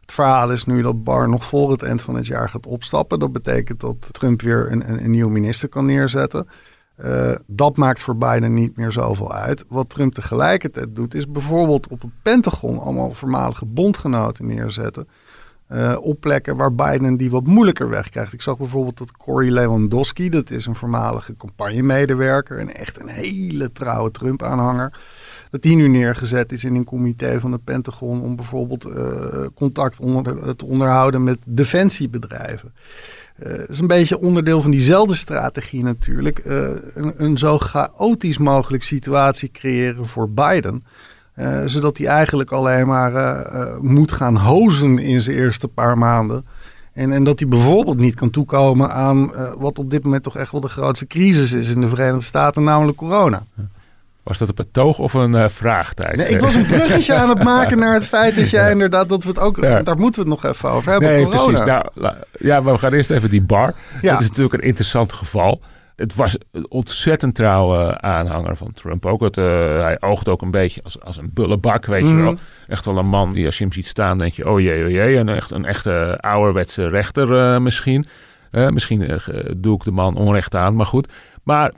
Het 0.01 0.13
verhaal 0.13 0.51
is 0.51 0.65
nu 0.65 0.81
dat 0.81 1.03
Barr 1.03 1.29
nog 1.29 1.45
voor 1.45 1.71
het 1.71 1.81
eind 1.81 2.01
van 2.01 2.15
het 2.15 2.27
jaar 2.27 2.49
gaat 2.49 2.65
opstappen. 2.65 3.19
Dat 3.19 3.31
betekent 3.31 3.79
dat 3.79 3.95
Trump 4.11 4.41
weer 4.41 4.71
een, 4.71 4.89
een, 4.89 5.03
een 5.03 5.11
nieuwe 5.11 5.31
minister 5.31 5.69
kan 5.69 5.85
neerzetten. 5.85 6.47
Uh, 6.97 7.35
dat 7.47 7.77
maakt 7.77 8.01
voor 8.01 8.17
Biden 8.17 8.53
niet 8.53 8.77
meer 8.77 8.91
zoveel 8.91 9.33
uit. 9.33 9.65
Wat 9.67 9.89
Trump 9.89 10.13
tegelijkertijd 10.13 10.95
doet, 10.95 11.13
is 11.13 11.31
bijvoorbeeld 11.31 11.87
op 11.87 12.01
het 12.01 12.11
Pentagon 12.21 12.79
allemaal 12.79 13.13
voormalige 13.13 13.65
bondgenoten 13.65 14.45
neerzetten. 14.45 15.07
Uh, 15.71 15.97
op 16.01 16.19
plekken 16.19 16.57
waar 16.57 16.75
Biden 16.75 17.17
die 17.17 17.31
wat 17.31 17.47
moeilijker 17.47 17.89
wegkrijgt. 17.89 18.33
Ik 18.33 18.41
zag 18.41 18.57
bijvoorbeeld 18.57 18.97
dat 18.97 19.11
Cory 19.11 19.51
Lewandowski, 19.51 20.29
dat 20.29 20.49
is 20.49 20.65
een 20.65 20.75
voormalige 20.75 21.35
campagnemedewerker 21.35 22.59
en 22.59 22.75
echt 22.75 22.99
een 22.99 23.07
hele 23.07 23.71
trouwe 23.71 24.11
Trump-aanhanger, 24.11 24.99
dat 25.53 25.61
die 25.61 25.75
nu 25.75 25.87
neergezet 25.87 26.51
is 26.51 26.63
in 26.63 26.75
een 26.75 26.83
comité 26.83 27.39
van 27.39 27.51
het 27.51 27.63
Pentagon 27.63 28.21
om 28.21 28.35
bijvoorbeeld 28.35 28.85
uh, 28.85 29.45
contact 29.55 29.99
onder, 29.99 30.55
te 30.55 30.65
onderhouden 30.65 31.23
met 31.23 31.37
defensiebedrijven. 31.45 32.73
Uh, 33.43 33.57
dat 33.57 33.69
is 33.69 33.79
een 33.79 33.87
beetje 33.87 34.19
onderdeel 34.19 34.61
van 34.61 34.71
diezelfde 34.71 35.15
strategie 35.15 35.83
natuurlijk. 35.83 36.41
een, 36.93 37.13
een 37.17 37.37
zo 37.37 37.57
chaotisch 37.57 38.37
mogelijk 38.37 38.83
situatie 38.83 39.51
creëren 39.51 40.05
voor 40.05 40.29
Biden. 40.29 40.83
Zodat 41.65 41.97
hij 41.97 42.07
eigenlijk 42.07 42.51
alleen 42.51 42.87
maar 42.87 43.45
moet 43.81 44.11
gaan 44.11 44.35
hozen 44.35 44.99
in 44.99 45.21
zijn 45.21 45.37
eerste 45.37 45.67
paar 45.67 45.97
maanden. 45.97 46.45
En, 46.93 47.11
en 47.11 47.23
dat 47.23 47.39
hij 47.39 47.47
bijvoorbeeld 47.47 47.97
niet 47.97 48.15
kan 48.15 48.29
toekomen 48.29 48.91
aan 48.91 49.31
wat 49.57 49.79
op 49.79 49.89
dit 49.89 50.03
moment 50.03 50.23
toch 50.23 50.37
echt 50.37 50.51
wel 50.51 50.61
de 50.61 50.69
grootste 50.69 51.07
crisis 51.07 51.51
is 51.51 51.69
in 51.69 51.81
de 51.81 51.87
Verenigde 51.87 52.23
Staten, 52.23 52.63
namelijk 52.63 52.97
corona. 52.97 53.45
Was 54.23 54.37
dat 54.37 54.47
een 54.47 54.55
betoog 54.55 54.99
of 54.99 55.13
een 55.13 55.49
vraag, 55.49 55.93
Thijs? 55.93 56.17
Nee, 56.17 56.27
ik 56.27 56.39
was 56.41 56.53
een 56.53 56.65
bruggetje 56.67 57.13
aan 57.13 57.29
het 57.29 57.43
maken 57.53 57.77
naar 57.79 57.93
het 57.93 58.07
feit 58.07 58.35
dat 58.35 58.49
jij 58.49 58.71
inderdaad, 58.71 59.09
dat 59.09 59.23
we 59.23 59.29
het 59.29 59.39
ook, 59.39 59.57
ja. 59.57 59.81
daar 59.81 59.97
moeten 59.97 60.23
we 60.23 60.29
het 60.29 60.41
nog 60.43 60.51
even 60.51 60.69
over 60.69 60.91
hebben, 60.91 61.09
nee, 61.09 61.25
corona. 61.25 61.63
Precies. 61.63 62.01
Nou, 62.01 62.15
ja, 62.39 62.63
we 62.63 62.77
gaan 62.77 62.93
eerst 62.93 63.09
even 63.09 63.29
die 63.29 63.41
bar. 63.41 63.73
Ja. 64.01 64.11
Dat 64.11 64.21
is 64.21 64.27
natuurlijk 64.27 64.53
een 64.53 64.67
interessant 64.67 65.13
geval 65.13 65.61
het 65.95 66.15
was 66.15 66.37
een 66.51 66.65
ontzettend 66.69 67.35
trouwe 67.35 68.01
aanhanger 68.01 68.57
van 68.57 68.71
Trump 68.71 69.05
ook. 69.05 69.21
Het, 69.21 69.37
uh, 69.37 69.45
hij 69.81 69.97
oogt 69.99 70.27
ook 70.27 70.41
een 70.41 70.51
beetje 70.51 70.83
als, 70.83 71.01
als 71.01 71.17
een 71.17 71.29
bullebak, 71.33 71.85
weet 71.85 72.03
Mhm. 72.03 72.17
je 72.17 72.23
wel. 72.23 72.35
Echt 72.67 72.85
wel 72.85 72.97
een 72.97 73.07
man 73.07 73.31
die 73.31 73.45
als 73.45 73.57
je 73.57 73.63
hem 73.63 73.73
ziet 73.73 73.87
staan, 73.87 74.17
denk 74.17 74.33
je, 74.33 74.49
oh 74.49 74.59
jee, 74.59 74.83
oh 74.83 74.89
jee. 74.89 75.17
En 75.17 75.29
echt 75.29 75.51
een 75.51 75.65
echte 75.65 76.17
ouderwetse 76.21 76.87
rechter 76.87 77.31
uh, 77.31 77.59
misschien. 77.59 78.05
Misschien 78.69 79.19
doe 79.57 79.75
ik 79.75 79.83
de 79.83 79.91
man 79.91 80.15
onrecht 80.15 80.55
aan, 80.55 80.75
maar 80.75 80.85
goed. 80.85 81.07
Maar 81.43 81.71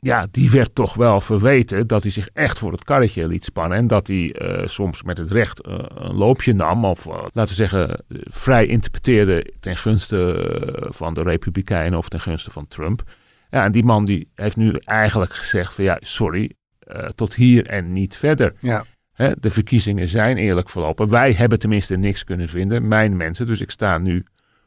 ja, 0.00 0.26
die 0.30 0.50
werd 0.50 0.74
toch 0.74 0.94
wel 0.94 1.20
verweten 1.20 1.86
dat 1.86 2.02
hij 2.02 2.10
zich 2.10 2.28
echt 2.32 2.58
voor 2.58 2.72
het 2.72 2.84
karretje 2.84 3.26
liet 3.26 3.44
spannen. 3.44 3.78
En 3.78 3.86
dat 3.86 4.06
hij 4.06 4.34
soms 4.64 5.02
met 5.02 5.18
het 5.18 5.30
recht 5.30 5.66
een 5.66 6.14
loopje 6.14 6.52
nam. 6.52 6.84
Of 6.84 7.06
laten 7.06 7.46
we 7.46 7.54
zeggen, 7.54 8.04
vrij 8.24 8.66
interpreteerde 8.66 9.52
ten 9.60 9.76
gunste 9.76 10.88
van 10.90 11.14
de 11.14 11.22
Republikeinen 11.22 11.98
of 11.98 12.08
ten 12.08 12.20
gunste 12.20 12.50
van 12.50 12.68
Trump. 12.68 13.02
Ja, 13.50 13.64
en 13.64 13.72
die 13.72 13.84
man 13.84 14.04
die 14.04 14.30
heeft 14.34 14.56
nu 14.56 14.72
eigenlijk 14.84 15.32
gezegd 15.32 15.74
van 15.74 15.84
ja, 15.84 15.96
sorry, 16.00 16.52
tot 17.14 17.34
hier 17.34 17.66
en 17.66 17.92
niet 17.92 18.16
verder. 18.16 18.54
Ja. 18.60 18.84
Hè, 19.12 19.32
de 19.40 19.50
verkiezingen 19.50 20.08
zijn 20.08 20.36
eerlijk 20.36 20.70
verlopen. 20.70 21.08
Wij 21.08 21.32
hebben 21.32 21.58
tenminste 21.58 21.96
niks 21.96 22.24
kunnen 22.24 22.48
vinden, 22.48 22.88
mijn 22.88 23.16
mensen. 23.16 23.46
Dus 23.46 23.60
ik 23.60 23.70
sta 23.70 23.98
nu 23.98 24.24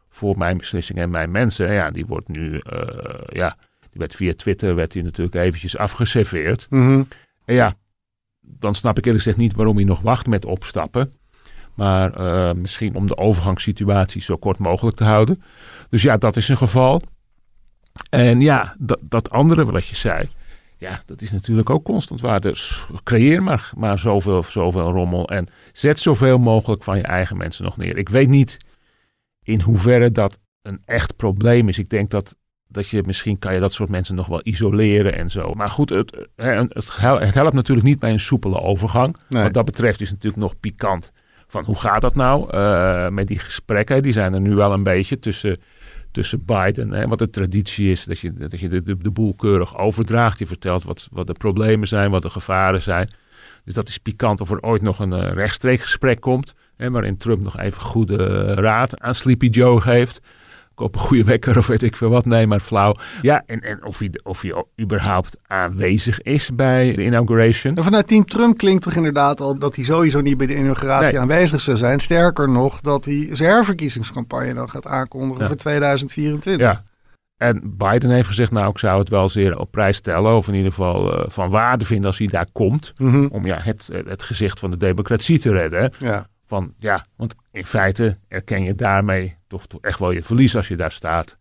voor 0.10 0.38
mijn 0.38 0.58
beslissing 0.58 1.00
en 1.00 1.10
mijn 1.10 1.32
mensen. 1.32 1.74
Ja, 1.74 1.92
die 1.92 2.06
wordt 2.06 2.28
nu, 2.28 2.62
ja, 3.30 3.58
die 3.92 4.00
werd 4.00 4.16
via 4.16 4.34
Twitter 4.34 4.76
werd 4.76 4.94
hij 4.94 5.02
natuurlijk 5.02 5.36
eventjes 5.36 5.78
afgeserveerd. 5.78 6.68
Mm 6.70 6.86
-hmm. 6.86 7.08
En 7.46 7.56
ja, 7.56 7.74
dan 8.40 8.76
snap 8.76 8.98
ik 8.98 9.06
eerlijk 9.06 9.24
gezegd 9.24 9.42
niet 9.42 9.56
waarom 9.56 9.76
hij 9.76 9.86
nog 9.86 10.02
wacht 10.02 10.28
met 10.28 10.46
opstappen. 10.46 11.14
Maar 11.76 12.20
uh, 12.20 12.54
misschien 12.54 12.96
om 12.96 13.08
de 13.08 13.18
overgangssituatie 13.18 14.22
zo 14.22 14.36
kort 14.38 14.58
mogelijk 14.58 14.98
te 14.98 15.04
houden. 15.04 15.44
Dus 15.90 16.02
ja, 16.02 16.18
dat 16.18 16.38
is 16.38 16.48
een 16.48 16.58
geval. 16.58 17.02
En 18.10 18.42
ja, 18.42 18.76
dat, 18.80 19.02
dat 19.06 19.30
andere 19.30 19.66
wat 19.66 19.88
je 19.88 19.96
zei, 19.96 20.30
ja, 20.78 21.02
dat 21.06 21.22
is 21.22 21.32
natuurlijk 21.32 21.70
ook 21.70 21.84
constant 21.84 22.22
waar. 22.22 22.42
Dus 22.42 22.86
creëer 23.04 23.44
maar, 23.44 23.72
maar 23.78 24.00
zoveel, 24.00 24.44
zoveel 24.44 24.92
rommel 24.92 25.30
en 25.30 25.48
zet 25.74 26.00
zoveel 26.00 26.38
mogelijk 26.38 26.84
van 26.84 26.98
je 26.98 27.04
eigen 27.04 27.38
mensen 27.38 27.64
nog 27.64 27.78
neer. 27.78 27.98
Ik 27.98 28.10
weet 28.10 28.28
niet 28.28 28.58
in 29.44 29.62
hoeverre 29.62 30.12
dat 30.12 30.40
een 30.62 30.82
echt 30.86 31.16
probleem 31.16 31.70
is. 31.70 31.78
Ik 31.78 31.90
denk 31.90 32.10
dat, 32.10 32.36
dat 32.72 32.88
je 32.88 33.04
misschien 33.06 33.40
kan 33.40 33.54
je 33.54 33.60
dat 33.60 33.74
soort 33.74 33.90
mensen 33.90 34.16
nog 34.16 34.28
wel 34.28 34.42
isoleren 34.44 35.16
en 35.16 35.30
zo. 35.30 35.54
Maar 35.54 35.70
goed, 35.70 35.90
het, 35.90 36.28
het, 36.36 36.98
het 37.02 37.34
helpt 37.34 37.54
natuurlijk 37.54 37.88
niet 37.88 38.00
bij 38.00 38.12
een 38.12 38.20
soepele 38.20 38.60
overgang. 38.60 39.18
Nee. 39.30 39.44
Wat 39.44 39.54
dat 39.54 39.66
betreft 39.66 40.02
is 40.02 40.10
het 40.10 40.16
natuurlijk 40.16 40.44
nog 40.44 40.60
pikant 40.60 41.12
van 41.48 41.64
hoe 41.64 41.80
gaat 41.80 42.02
dat 42.02 42.16
nou 42.16 42.56
uh, 42.56 43.08
met 43.08 43.28
die 43.28 43.40
gesprekken. 43.40 44.04
Die 44.04 44.12
zijn 44.12 44.34
er 44.34 44.42
nu 44.42 44.56
wel 44.56 44.74
een 44.74 44.84
beetje 44.84 45.20
tussen 45.20 45.60
tussen 46.12 46.46
Biden. 46.46 46.92
Hè, 46.92 47.08
wat 47.08 47.20
de 47.20 47.30
traditie 47.30 47.92
is, 47.92 48.06
dat 48.06 48.20
je, 48.20 48.34
dat 48.34 48.60
je 48.60 48.70
de, 48.70 48.84
de, 48.84 48.98
de 48.98 49.12
boel 49.12 49.34
keurig 49.34 49.78
overdraagt. 49.78 50.40
Je 50.40 50.48
vertelt 50.48 50.84
wat, 50.84 51.08
wat 51.12 51.28
de 51.28 51.34
problemen 51.34 51.88
zijn, 51.88 52.12
wat 52.12 52.22
de 52.22 52.30
gevaren 52.30 52.82
zijn. 52.82 53.10
Dus 53.66 53.74
dat 53.74 53.88
is 53.88 53.98
pikant 53.98 54.42
of 54.42 54.52
er 54.52 54.62
ooit 54.62 54.82
nog 54.82 55.00
een 55.00 55.14
uh, 55.14 55.32
rechtstreeks 55.32 55.82
gesprek 55.82 56.20
komt. 56.20 56.54
Hè, 56.78 56.92
waarin 56.92 57.18
Trump 57.18 57.44
nog 57.44 57.58
even 57.58 57.82
goede 57.82 58.18
uh, 58.18 58.54
raad 58.54 59.00
aan 59.00 59.16
Sleepy 59.16 59.48
Joe 59.48 59.82
geeft. 59.82 60.22
Koop 60.82 60.96
een 60.96 61.02
goede 61.02 61.24
wekker 61.24 61.58
of 61.58 61.68
weet 61.68 61.84
ik 61.84 61.96
veel 61.96 62.10
wat. 62.10 62.26
Nee, 62.26 62.48
maar 62.48 62.60
flauw. 62.60 62.96
Ja, 63.22 63.44
en, 63.46 63.60
en 63.60 63.86
of, 63.86 64.00
hij, 64.00 64.12
of 64.24 64.42
hij 64.42 64.64
überhaupt 64.82 65.38
aanwezig 65.48 66.22
is 66.22 66.50
bij 66.56 66.94
de 66.94 67.04
inauguration. 67.04 67.76
En 67.76 67.84
vanuit 67.84 68.08
team 68.08 68.26
Trump 68.26 68.58
klinkt 68.58 68.84
toch 68.84 68.94
inderdaad 68.94 69.42
al 69.42 69.60
dat 69.60 69.76
hij 69.76 69.86
sowieso 69.86 70.22
niet 70.22 70.38
bij 70.38 70.48
de 70.48 70.56
inauguratie 70.56 71.12
Nee. 71.14 71.22
aanwezig 71.22 71.62
zou 71.62 71.78
zijn. 71.78 72.00
Sterker 72.00 72.50
nog, 72.50 72.82
dat 72.82 73.06
hij 73.06 73.30
zijn 73.32 73.50
herverkiezingscampagne 73.52 74.54
dan 74.54 74.70
gaat 74.70 74.88
aankondigen 74.88 75.42
Ja. 75.42 75.48
voor 75.48 75.56
2024. 75.56 76.68
Ja. 76.68 76.84
En 77.38 77.62
Biden 77.78 78.10
heeft 78.10 78.28
gezegd, 78.28 78.52
nou, 78.52 78.70
ik 78.70 78.78
zou 78.78 79.00
het 79.00 79.10
wel 79.10 79.30
zeer 79.30 79.58
op 79.60 79.72
prijs 79.72 79.98
stellen. 79.98 80.36
Of 80.36 80.48
in 80.48 80.54
ieder 80.54 80.72
geval 80.72 81.18
eh, 81.18 81.30
van 81.30 81.50
waarde 81.50 81.86
vinden 81.86 82.06
als 82.06 82.18
hij 82.18 82.28
daar 82.28 82.48
komt. 82.52 82.94
Mhm. 82.98 83.26
Om 83.32 83.46
ja, 83.46 83.60
het, 83.62 83.90
het 84.06 84.24
gezicht 84.24 84.60
van 84.60 84.72
de 84.72 84.78
democratie 84.78 85.40
te 85.40 85.52
redden. 85.52 85.92
ja. 86.00 86.30
Van, 86.52 86.74
ja, 86.80 87.06
want 87.16 87.36
in 87.52 87.66
feite 87.66 88.18
erken 88.28 88.64
je 88.64 88.76
daarmee 88.76 89.38
toch, 89.48 89.68
toch 89.68 89.82
echt 89.82 90.00
wel 90.00 90.12
je 90.12 90.24
verlies 90.24 90.56
als 90.56 90.68
je 90.68 90.76
daar 90.76 90.92
staat. 90.92 91.38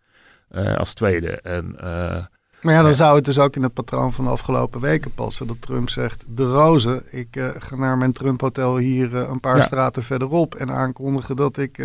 eh, 0.48 0.76
als 0.76 0.94
tweede. 0.94 1.40
En 1.40 1.74
eh, 1.80 2.24
Maar 2.60 2.74
ja, 2.74 2.80
dan 2.80 2.90
Ja. 2.90 2.96
zou 2.96 3.16
het 3.16 3.24
dus 3.24 3.38
ook 3.38 3.56
in 3.56 3.62
het 3.62 3.72
patroon 3.74 4.12
van 4.12 4.24
de 4.24 4.30
afgelopen 4.30 4.80
weken 4.80 5.14
passen. 5.14 5.46
Dat 5.46 5.60
Trump 5.62 5.88
zegt, 5.90 6.24
de 6.28 6.42
rozen, 6.44 7.02
ik 7.10 7.36
eh, 7.36 7.48
ga 7.58 7.76
naar 7.76 7.98
mijn 7.98 8.12
Trump 8.12 8.40
Hotel 8.40 8.76
hier 8.76 9.14
een 9.14 9.40
paar 9.40 9.56
Ja. 9.56 9.62
straten 9.62 10.02
verderop. 10.02 10.54
En 10.54 10.70
aankondigen 10.70 11.36
dat 11.36 11.56
ik 11.58 11.78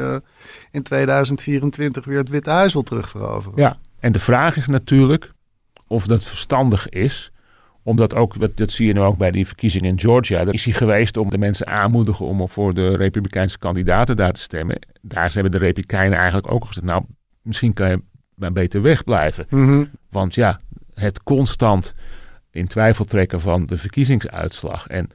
in 0.72 0.84
2024 0.84 2.06
weer 2.06 2.18
het 2.18 2.30
Witte 2.30 2.50
Huis 2.50 2.74
wil 2.74 2.84
terugveroveren. 2.84 3.62
Ja, 3.62 3.78
en 4.00 4.12
de 4.12 4.20
vraag 4.20 4.58
is 4.58 4.68
natuurlijk 4.68 5.32
of 5.88 6.08
dat 6.08 6.24
verstandig 6.24 6.90
is. 6.90 7.32
Omdat 7.86 8.16
ook, 8.16 8.40
dat, 8.40 8.58
dat 8.58 8.72
zie 8.72 8.88
je 8.88 8.94
nu 8.94 9.00
ook 9.00 9.18
bij 9.18 9.32
die 9.32 9.48
verkiezingen 9.48 9.90
in 9.90 10.00
Georgia. 10.00 10.44
Daar 10.44 10.54
is 10.54 10.66
hij 10.66 10.74
geweest 10.74 11.18
om 11.18 11.30
de 11.30 11.38
mensen 11.38 11.68
aanmoedigen 11.68 12.26
om 12.26 12.50
voor 12.50 12.74
de 12.74 12.96
Republikeinse 12.96 13.58
kandidaten 13.58 14.16
daar 14.16 14.34
te 14.34 14.40
stemmen. 14.40 14.80
Daar 15.02 15.34
hebben 15.34 15.52
de 15.52 15.58
Republikeinen 15.58 16.18
eigenlijk 16.18 16.52
ook 16.52 16.66
gezegd, 16.66 16.86
nou, 16.86 17.04
misschien 17.42 17.74
kan 17.74 17.90
je 17.90 18.02
maar 18.36 18.52
beter 18.52 18.82
wegblijven. 18.82 19.46
Mhm. 19.50 19.84
Want 20.10 20.36
ja, 20.36 20.60
het 20.94 21.24
constant 21.24 21.96
in 22.52 22.68
twijfel 22.68 23.06
trekken 23.06 23.42
van 23.42 23.66
de 23.66 23.78
verkiezingsuitslag 23.78 24.88
en 24.88 25.10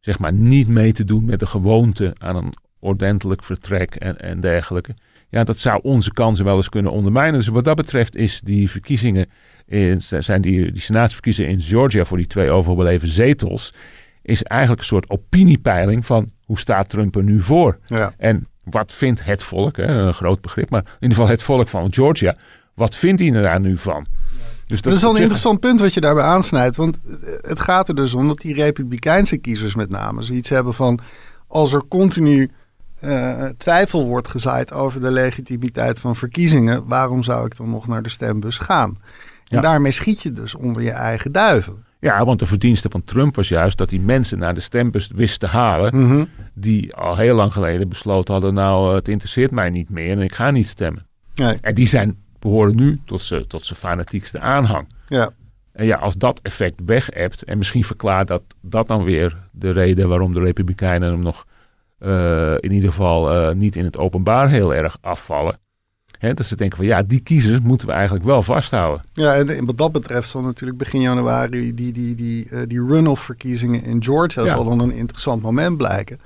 zeg 0.00 0.18
maar 0.18 0.32
niet 0.32 0.68
mee 0.68 0.92
te 0.92 1.04
doen 1.04 1.24
met 1.24 1.40
de 1.40 1.46
gewoonte 1.46 2.14
aan 2.18 2.36
een 2.36 2.54
ordentelijk 2.78 3.42
vertrek 3.42 3.94
en, 3.94 4.20
en 4.20 4.40
dergelijke. 4.40 4.94
Ja, 5.28 5.44
dat 5.44 5.58
zou 5.58 5.80
onze 5.82 6.12
kansen 6.12 6.44
wel 6.44 6.56
eens 6.56 6.68
kunnen 6.68 6.92
ondermijnen. 6.92 7.38
Dus 7.38 7.48
wat 7.48 7.64
dat 7.64 7.76
betreft 7.76 8.16
is 8.16 8.40
die 8.44 8.70
verkiezingen, 8.70 9.30
in, 9.72 10.02
zijn 10.02 10.42
die, 10.42 10.72
die 10.72 10.80
senaatsverkiezingen 10.80 11.50
in 11.50 11.60
Georgia 11.60 12.04
voor 12.04 12.16
die 12.16 12.26
twee 12.26 12.50
overbleven 12.50 13.08
zetels, 13.08 13.74
is 14.22 14.42
eigenlijk 14.42 14.80
een 14.80 14.86
soort 14.86 15.10
opiniepeiling 15.10 16.06
van 16.06 16.30
hoe 16.44 16.58
staat 16.58 16.88
Trump 16.88 17.16
er 17.16 17.22
nu 17.22 17.40
voor? 17.40 17.78
Ja. 17.84 18.12
En 18.18 18.46
wat 18.64 18.92
vindt 18.92 19.24
het 19.24 19.42
volk, 19.42 19.76
hè, 19.76 19.84
een 19.84 20.14
groot 20.14 20.40
begrip, 20.40 20.70
maar 20.70 20.80
in 20.80 20.92
ieder 21.00 21.16
geval 21.16 21.30
het 21.30 21.42
volk 21.42 21.68
van 21.68 21.92
Georgia, 21.92 22.36
wat 22.74 22.96
vindt 22.96 23.20
hij 23.20 23.32
er 23.32 23.42
daar 23.42 23.60
nu 23.60 23.76
van? 23.76 24.06
Dus 24.66 24.82
Dat 24.82 24.94
is 24.94 25.00
wel 25.00 25.14
een 25.14 25.20
interessant 25.20 25.60
punt 25.60 25.80
wat 25.80 25.94
je 25.94 26.00
daarbij 26.00 26.24
aansnijdt. 26.24 26.76
Want 26.76 26.98
eh, 27.04 27.32
het 27.40 27.60
gaat 27.60 27.88
er 27.88 27.94
dus 27.94 28.14
om 28.14 28.26
dat 28.26 28.40
die 28.40 28.54
Republikeinse 28.54 29.36
kiezers 29.36 29.74
met 29.74 29.90
name 29.90 30.22
zoiets 30.22 30.48
hebben 30.48 30.74
van... 30.74 30.98
als 31.46 31.72
er 31.72 31.82
continu 31.88 32.50
eh, 33.00 33.44
twijfel 33.44 34.06
wordt 34.06 34.28
gezaaid 34.28 34.72
over 34.72 35.00
de 35.00 35.10
legitimiteit 35.10 36.00
van 36.00 36.16
verkiezingen... 36.16 36.86
waarom 36.86 37.22
zou 37.22 37.46
ik 37.46 37.56
dan 37.56 37.70
nog 37.70 37.86
naar 37.86 38.02
de 38.02 38.08
stembus 38.08 38.58
gaan? 38.58 38.96
En 39.52 39.58
Ja. 39.58 39.60
daarmee 39.60 39.92
schiet 39.92 40.22
je 40.22 40.32
dus 40.32 40.54
onder 40.54 40.82
je 40.82 40.90
eigen 40.90 41.32
duiven. 41.32 41.84
Ja, 42.00 42.24
want 42.24 42.38
de 42.38 42.46
verdienste 42.46 42.88
van 42.90 43.04
Trump 43.04 43.36
was 43.36 43.48
juist 43.48 43.78
dat 43.78 43.90
hij 43.90 43.98
mensen 43.98 44.38
naar 44.38 44.54
de 44.54 44.60
stembus 44.60 45.08
wist 45.14 45.40
te 45.40 45.46
halen. 45.46 45.96
Mhm. 45.96 46.24
die 46.54 46.94
al 46.94 47.16
heel 47.16 47.34
lang 47.34 47.52
geleden 47.52 47.88
besloten 47.88 48.32
hadden: 48.34 48.54
Nou, 48.54 48.88
eh, 48.88 48.94
het 48.94 49.08
interesseert 49.08 49.50
mij 49.50 49.70
niet 49.70 49.90
meer 49.90 50.10
en 50.10 50.20
ik 50.20 50.34
ga 50.34 50.50
niet 50.50 50.68
stemmen. 50.68 51.06
Nee, 51.34 51.58
En 51.60 51.74
die 51.74 51.86
zijn, 51.86 52.16
behoren 52.38 52.76
nu 52.76 53.00
tot 53.04 53.20
zijn 53.20 53.46
tot 53.46 53.66
fanatiekste 53.66 54.40
aanhang. 54.40 54.88
ja. 55.08 55.30
En 55.72 55.86
ja, 55.86 55.96
als 55.96 56.14
dat 56.16 56.40
effect 56.42 56.80
weg 56.84 57.08
hebt, 57.14 57.42
en 57.42 57.58
misschien 57.58 57.84
verklaart 57.84 58.28
dat 58.28 58.42
dat 58.60 58.86
dan 58.86 59.04
weer 59.04 59.36
de 59.52 59.70
reden 59.70 60.08
waarom 60.08 60.32
de 60.32 60.40
Republikeinen 60.40 61.10
hem 61.10 61.22
nog 61.22 61.46
uh, 62.00 62.52
in 62.60 62.72
ieder 62.72 62.88
geval 62.88 63.34
uh, 63.48 63.54
niet 63.54 63.76
in 63.76 63.84
het 63.84 63.96
openbaar 63.98 64.48
heel 64.48 64.74
erg 64.74 64.96
afvallen. 65.00 65.58
Hè, 66.22 66.34
dat 66.34 66.46
ze 66.46 66.56
denken 66.56 66.76
van 66.76 66.86
ja, 66.86 67.02
die 67.02 67.20
kiezers 67.20 67.58
moeten 67.60 67.86
we 67.86 67.92
eigenlijk 67.92 68.24
wel 68.24 68.42
vasthouden. 68.42 69.04
Ja, 69.12 69.34
en 69.34 69.64
wat 69.64 69.78
dat 69.78 69.92
betreft 69.92 70.28
zal 70.28 70.42
natuurlijk 70.42 70.78
begin 70.78 71.00
januari 71.00 71.74
die, 71.74 71.92
die, 71.92 72.14
die, 72.14 72.48
uh, 72.50 72.60
die 72.66 72.86
runoff 72.86 73.22
verkiezingen 73.22 73.84
in 73.84 74.02
Georgia 74.02 74.42
ja. 74.42 74.48
zal 74.48 74.64
dan 74.64 74.80
een 74.80 74.92
interessant 74.92 75.42
moment 75.42 75.76
blijken. 75.76 76.20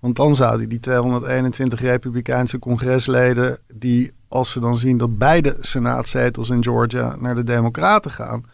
Want 0.00 0.16
dan 0.16 0.34
zouden 0.34 0.68
die 0.68 0.80
221 0.80 1.80
Republikeinse 1.80 2.58
congresleden, 2.58 3.58
die 3.72 4.12
als 4.28 4.52
ze 4.52 4.60
dan 4.60 4.76
zien 4.76 4.98
dat 4.98 5.18
beide 5.18 5.56
senaatzetels 5.60 6.50
in 6.50 6.62
Georgia 6.62 7.16
naar 7.20 7.34
de 7.34 7.44
Democraten 7.44 8.10
gaan, 8.10 8.44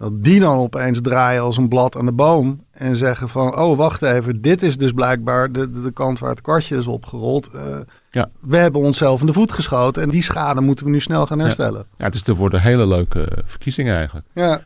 dat 0.00 0.24
die 0.24 0.40
dan 0.40 0.58
opeens 0.58 1.00
draaien 1.00 1.42
als 1.42 1.56
een 1.56 1.68
blad 1.68 1.96
aan 1.96 2.06
de 2.06 2.12
boom 2.12 2.64
en 2.70 2.96
zeggen 2.96 3.28
van, 3.28 3.58
oh 3.58 3.76
wacht 3.76 4.02
even, 4.02 4.42
dit 4.42 4.62
is 4.62 4.76
dus 4.76 4.92
blijkbaar 4.92 5.52
de, 5.52 5.70
de, 5.70 5.80
de 5.80 5.92
kant 5.92 6.18
waar 6.18 6.30
het 6.30 6.40
kwartje 6.40 6.76
is 6.76 6.86
opgerold. 6.86 7.50
Uh, 7.54 7.62
ja. 8.10 8.30
We 8.40 8.56
hebben 8.56 8.80
onszelf 8.80 9.20
in 9.20 9.26
de 9.26 9.32
voet 9.32 9.52
geschoten 9.52 10.02
en 10.02 10.08
die 10.08 10.22
schade 10.22 10.60
moeten 10.60 10.84
we 10.84 10.90
nu 10.90 11.00
snel 11.00 11.26
gaan 11.26 11.38
herstellen. 11.38 11.86
Ja, 11.90 12.04
ja 12.04 12.10
dus 12.10 12.22
er 12.22 12.34
worden 12.34 12.60
hele 12.60 12.86
leuke 12.86 13.28
verkiezingen 13.44 13.96
eigenlijk. 13.96 14.26
Ja. 14.34 14.62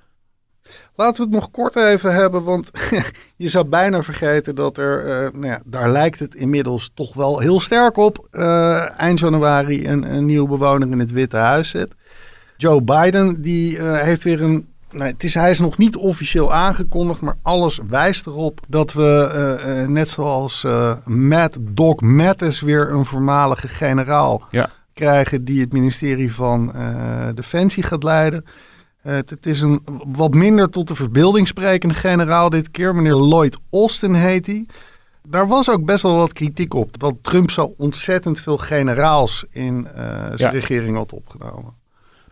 Laten 0.95 1.17
we 1.17 1.23
het 1.23 1.41
nog 1.41 1.51
kort 1.51 1.77
even 1.77 2.15
hebben, 2.15 2.45
want 2.45 2.71
je 3.37 3.49
zou 3.49 3.65
bijna 3.65 4.03
vergeten 4.03 4.55
dat 4.55 4.79
er, 4.79 5.05
uh, 5.05 5.33
nou 5.33 5.47
ja, 5.47 5.61
daar 5.65 5.91
lijkt 5.91 6.19
het 6.19 6.35
inmiddels 6.35 6.91
toch 6.95 7.15
wel 7.15 7.39
heel 7.39 7.61
sterk 7.61 7.97
op, 7.97 8.29
uh, 8.33 9.01
eind 9.01 9.19
januari 9.19 9.89
een, 9.89 10.15
een 10.15 10.25
nieuwe 10.25 10.49
bewoner 10.49 10.91
in 10.91 10.99
het 10.99 11.13
Witte 11.13 11.37
Huis 11.37 11.69
zit. 11.69 11.95
Joe 12.57 12.83
Biden, 12.83 13.43
die 13.43 13.77
uh, 13.77 14.01
heeft 14.01 14.23
weer 14.23 14.43
een 14.43 14.73
Nee, 14.95 15.13
het 15.13 15.25
is, 15.25 15.35
hij 15.35 15.51
is 15.51 15.59
nog 15.59 15.79
niet 15.79 15.97
officieel 15.97 16.53
aangekondigd, 16.53 17.21
maar 17.21 17.37
alles 17.43 17.81
wijst 17.89 18.27
erop 18.27 18.61
dat 18.69 18.93
we, 18.93 19.31
uh, 19.65 19.83
uh, 19.83 19.89
net 19.89 20.11
zoals 20.11 20.65
uh, 20.65 20.93
Matt 21.05 21.57
Doc 21.61 22.01
Mattis, 22.01 22.61
weer 22.61 22.91
een 22.91 23.05
voormalige 23.05 23.69
generaal 23.69 24.43
ja. 24.51 24.71
krijgen 24.93 25.45
die 25.45 25.61
het 25.61 25.73
ministerie 25.73 26.35
van 26.35 26.73
Defensie 27.35 27.83
gaat 27.83 28.03
leiden. 28.03 28.45
Het, 29.01 29.31
het, 29.31 29.47
is 29.47 29.61
een 29.61 29.81
wat 30.07 30.35
minder 30.35 30.71
tot 30.71 30.89
de 30.89 30.95
verbeelding 30.95 31.49
sprekende 31.49 31.95
generaal 31.95 32.51
dit 32.51 32.71
keer. 32.71 32.95
Meneer 32.95 33.15
Lloyd 33.15 33.59
Austin 33.71 34.15
heet 34.15 34.47
hij. 34.47 34.67
Daar 35.23 35.49
was 35.49 35.71
ook 35.71 35.85
best 35.85 36.03
wel 36.03 36.17
wat 36.17 36.33
kritiek 36.33 36.75
op. 36.75 36.99
Dat 36.99 37.15
Trump 37.21 37.51
zo 37.51 37.75
ontzettend 37.77 38.41
veel 38.41 38.59
generaals 38.59 39.45
in 39.51 39.89
zijn 40.35 40.37
ja. 40.37 40.49
regering 40.49 40.97
had 40.97 41.13
opgenomen. 41.13 41.84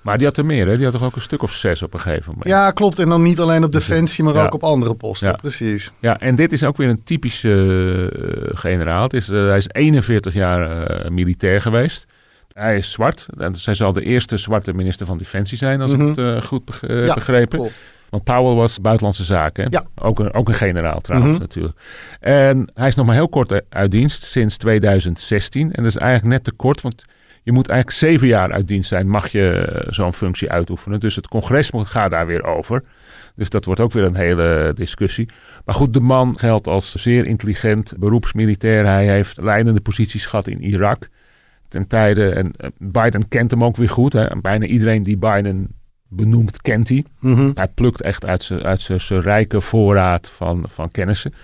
Maar 0.03 0.17
die 0.17 0.27
had 0.27 0.37
er 0.37 0.47
meer, 0.47 0.67
hè? 0.67 0.75
Die 0.75 0.85
had 0.85 0.93
toch 0.93 1.05
ook 1.05 1.17
een 1.17 1.23
stuk 1.23 1.43
of 1.43 1.53
zes 1.53 1.83
op 1.83 1.95
een 1.95 2.01
gegeven 2.01 2.31
moment. 2.31 2.49
Ja, 2.49 2.71
klopt. 2.71 2.99
En 2.99 3.09
dan 3.09 3.23
niet 3.23 3.41
alleen 3.41 3.65
op 3.65 3.73
defensie, 3.73 4.25
maar 4.25 4.45
ook 4.45 4.55
op 4.55 4.63
andere 4.63 4.95
posten. 4.95 5.29
Ja. 5.29 5.35
Precies. 5.35 5.93
Ja, 6.01 6.19
en 6.19 6.35
dit 6.35 6.53
is 6.53 6.65
ook 6.65 6.77
weer 6.77 6.89
een 6.89 7.05
typische 7.05 7.49
uh, 7.49 8.59
generaal. 8.59 9.03
Het 9.03 9.13
is, 9.13 9.29
uh, 9.29 9.47
hij 9.47 9.57
is 9.57 9.69
41 9.69 10.35
jaar 10.35 10.91
uh, 11.05 11.11
militair 11.11 11.61
geweest. 11.61 12.07
Hij 12.53 12.77
is 12.77 12.91
zwart. 12.91 13.27
En 13.39 13.57
zij 13.57 13.75
zal 13.75 13.93
de 13.93 14.03
eerste 14.03 14.37
zwarte 14.37 14.73
minister 14.73 15.07
van 15.07 15.19
Defensie 15.19 15.59
zijn, 15.59 15.81
als 15.81 15.93
mm 15.93 15.99
-hmm. 15.99 16.09
ik 16.09 16.17
het 16.17 16.45
goed 16.45 16.63
ja, 16.81 17.15
begrepen. 17.15 17.59
Klopt. 17.59 17.75
Want 18.13 18.25
Powell 18.25 18.55
was 18.55 18.81
buitenlandse 18.81 19.25
zaken. 19.25 19.67
Ja. 19.71 19.85
Ook, 20.03 20.19
een, 20.19 20.35
ook 20.35 20.49
een 20.49 20.55
generaal 20.55 21.01
trouwens 21.01 21.33
mm 21.33 21.39
-hmm. 21.39 21.47
natuurlijk. 21.49 21.79
En 22.21 22.71
hij 22.75 22.89
is 22.89 22.95
nog 22.95 23.07
maar 23.07 23.15
heel 23.15 23.29
kort 23.29 23.63
uit 23.69 23.91
dienst, 23.91 24.23
sinds 24.23 24.57
2016. 24.57 25.73
En 25.73 25.83
dat 25.83 25.93
is 25.93 25.99
eigenlijk 25.99 26.33
net 26.33 26.45
te 26.45 26.53
kort, 26.53 26.81
want 26.81 27.05
je 27.43 27.53
moet 27.53 27.69
eigenlijk 27.69 27.99
zeven 27.99 28.29
jaar 28.29 28.53
uit 28.53 28.69
dienst 28.69 28.89
zijn, 28.89 29.09
mag 29.09 29.29
je 29.29 29.85
zo'n 29.89 30.13
functie 30.13 30.51
uitoefenen. 30.51 31.01
Dus 31.01 31.17
het 31.17 31.29
congres 31.29 31.71
gaat 31.75 32.11
daar 32.11 32.27
weer 32.27 32.45
over. 32.45 32.83
Dus 33.35 33.51
dat 33.51 33.65
wordt 33.65 33.81
ook 33.81 33.93
weer 33.93 34.05
een 34.05 34.15
hele 34.15 34.73
discussie. 34.75 35.29
Maar 35.65 35.75
goed, 35.75 35.95
de 35.95 36.01
man 36.01 36.39
geldt 36.39 36.67
als 36.67 36.95
zeer 36.95 37.27
intelligent 37.27 37.95
beroepsmilitair. 37.99 38.87
Hij 38.87 39.09
heeft 39.09 39.41
leidende 39.41 39.81
posities 39.81 40.27
gehad 40.27 40.47
in 40.47 40.63
Irak 40.63 41.09
ten 41.69 41.87
tijde. 41.87 42.31
En 42.31 42.53
Biden 42.79 43.29
kent 43.29 43.51
hem 43.51 43.65
ook 43.65 43.77
weer 43.77 43.89
goed. 43.89 44.13
Hè. 44.13 44.41
Bijna 44.41 44.67
iedereen 44.67 45.03
die 45.03 45.17
Biden 45.17 45.69
benoemt, 46.09 46.61
kent 46.61 46.89
hij. 46.89 47.05
Mm 47.21 47.35
-hmm. 47.35 47.51
Hij 47.55 47.69
plukt 47.69 48.03
echt 48.03 48.27
uit 48.27 48.43
zijn, 48.43 48.63
uit 48.63 48.83
zijn, 48.83 49.01
zijn 49.01 49.21
rijke 49.21 49.61
voorraad 49.61 50.31
van, 50.31 50.65
van 50.69 50.91
kennissen. 50.91 51.35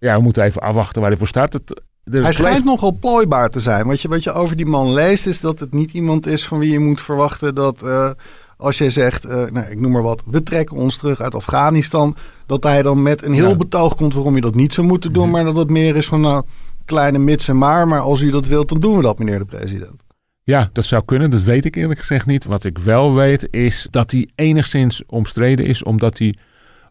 Ja, 0.00 0.16
we 0.16 0.22
moeten 0.22 0.42
even 0.42 0.62
afwachten 0.62 1.00
waar 1.00 1.10
hij 1.10 1.18
voor 1.18 1.28
staat. 1.28 1.52
Het, 1.52 1.82
hij 2.10 2.32
schijnt 2.32 2.64
nogal 2.64 2.96
plooibaar 3.00 3.50
te 3.50 3.60
zijn. 3.60 3.86
Wat 3.86 4.00
je, 4.00 4.08
wat 4.08 4.22
je 4.24 4.32
over 4.32 4.56
die 4.56 4.66
man 4.66 4.92
leest 4.92 5.26
is 5.26 5.40
dat 5.40 5.58
het 5.58 5.72
niet 5.72 5.92
iemand 5.92 6.26
is 6.26 6.46
van 6.46 6.58
wie 6.58 6.72
je 6.72 6.78
moet 6.78 7.00
verwachten 7.00 7.54
dat... 7.54 7.82
Uh, 7.84 8.10
als 8.56 8.78
jij 8.78 8.90
zegt, 8.90 9.26
uh, 9.26 9.30
nou, 9.30 9.70
ik 9.70 9.80
noem 9.80 9.92
maar 9.92 10.02
wat, 10.02 10.22
we 10.26 10.42
trekken 10.42 10.76
ons 10.76 10.96
terug 10.96 11.20
uit 11.20 11.34
Afghanistan... 11.34 12.16
dat 12.46 12.62
hij 12.62 12.82
dan 12.82 13.02
met 13.02 13.22
een 13.22 13.32
heel 13.32 13.48
ja. 13.48 13.56
betoog 13.56 13.96
komt 13.96 14.14
waarom 14.14 14.34
je 14.34 14.40
dat 14.40 14.54
niet 14.54 14.72
zou 14.72 14.86
moeten 14.86 15.12
doen... 15.12 15.30
maar 15.30 15.44
dat 15.44 15.56
het 15.56 15.70
meer 15.70 15.96
is 15.96 16.06
van, 16.06 16.20
nou, 16.20 16.44
kleine 16.84 17.18
mits 17.18 17.48
en 17.48 17.58
maar... 17.58 17.88
maar 17.88 18.00
als 18.00 18.20
u 18.20 18.30
dat 18.30 18.46
wilt, 18.46 18.68
dan 18.68 18.80
doen 18.80 18.96
we 18.96 19.02
dat, 19.02 19.18
meneer 19.18 19.38
de 19.38 19.44
president. 19.44 20.02
Ja, 20.42 20.70
dat 20.72 20.84
zou 20.84 21.04
kunnen. 21.04 21.30
Dat 21.30 21.42
weet 21.42 21.64
ik 21.64 21.76
eerlijk 21.76 22.00
gezegd 22.00 22.26
niet. 22.26 22.44
Wat 22.44 22.64
ik 22.64 22.78
wel 22.78 23.14
weet 23.14 23.48
is 23.50 23.86
dat 23.90 24.10
hij 24.10 24.28
enigszins 24.34 25.02
omstreden 25.06 25.66
is... 25.66 25.82
omdat 25.82 26.18
hij 26.18 26.36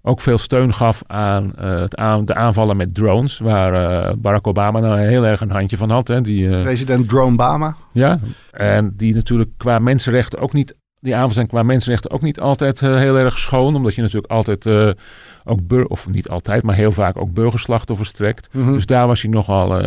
ook 0.06 0.22
veel 0.22 0.38
steun 0.38 0.74
gaf 0.74 1.04
aan, 1.08 1.54
uh, 1.60 1.80
het 1.80 1.96
aan 1.96 2.26
de 2.26 2.36
aanvallen 2.36 2.78
met 2.78 2.96
drones, 2.96 3.38
waar 3.38 3.74
uh, 3.74 4.14
Barack 4.18 4.48
Obama 4.48 4.80
nou 4.80 5.00
heel 5.00 5.26
erg 5.26 5.42
een 5.42 5.52
handje 5.52 5.78
van 5.78 5.90
had. 5.90 6.08
Hè, 6.08 6.22
die, 6.22 6.48
uh, 6.48 6.62
President 6.62 7.10
Drone 7.10 7.34
Obama. 7.34 7.76
Ja, 7.92 8.20
en 8.52 8.94
die 8.98 9.14
natuurlijk 9.14 9.50
qua 9.58 9.80
mensenrechten 9.80 10.40
ook 10.40 10.54
niet, 10.54 10.76
die 11.00 11.14
aanvallen 11.14 11.34
zijn 11.34 11.48
qua 11.48 11.64
mensenrechten 11.64 12.12
ook 12.12 12.22
niet 12.22 12.40
altijd 12.40 12.80
heel 12.80 13.18
erg 13.18 13.38
schoon, 13.38 13.76
omdat 13.76 13.96
je 13.96 14.02
natuurlijk 14.02 14.32
altijd 14.32 14.96
ook, 15.44 15.68
bur 15.68 15.86
of 15.86 16.10
niet 16.10 16.30
altijd, 16.30 16.64
maar 16.64 16.76
heel 16.76 16.92
vaak 16.92 17.18
ook 17.18 17.34
burgerslachtoffers 17.34 18.12
trekt. 18.12 18.54
Mhm. 18.54 18.74
Dus 18.74 18.86
daar 18.86 19.08
was 19.08 19.22
hij 19.22 19.32
nogal 19.32 19.82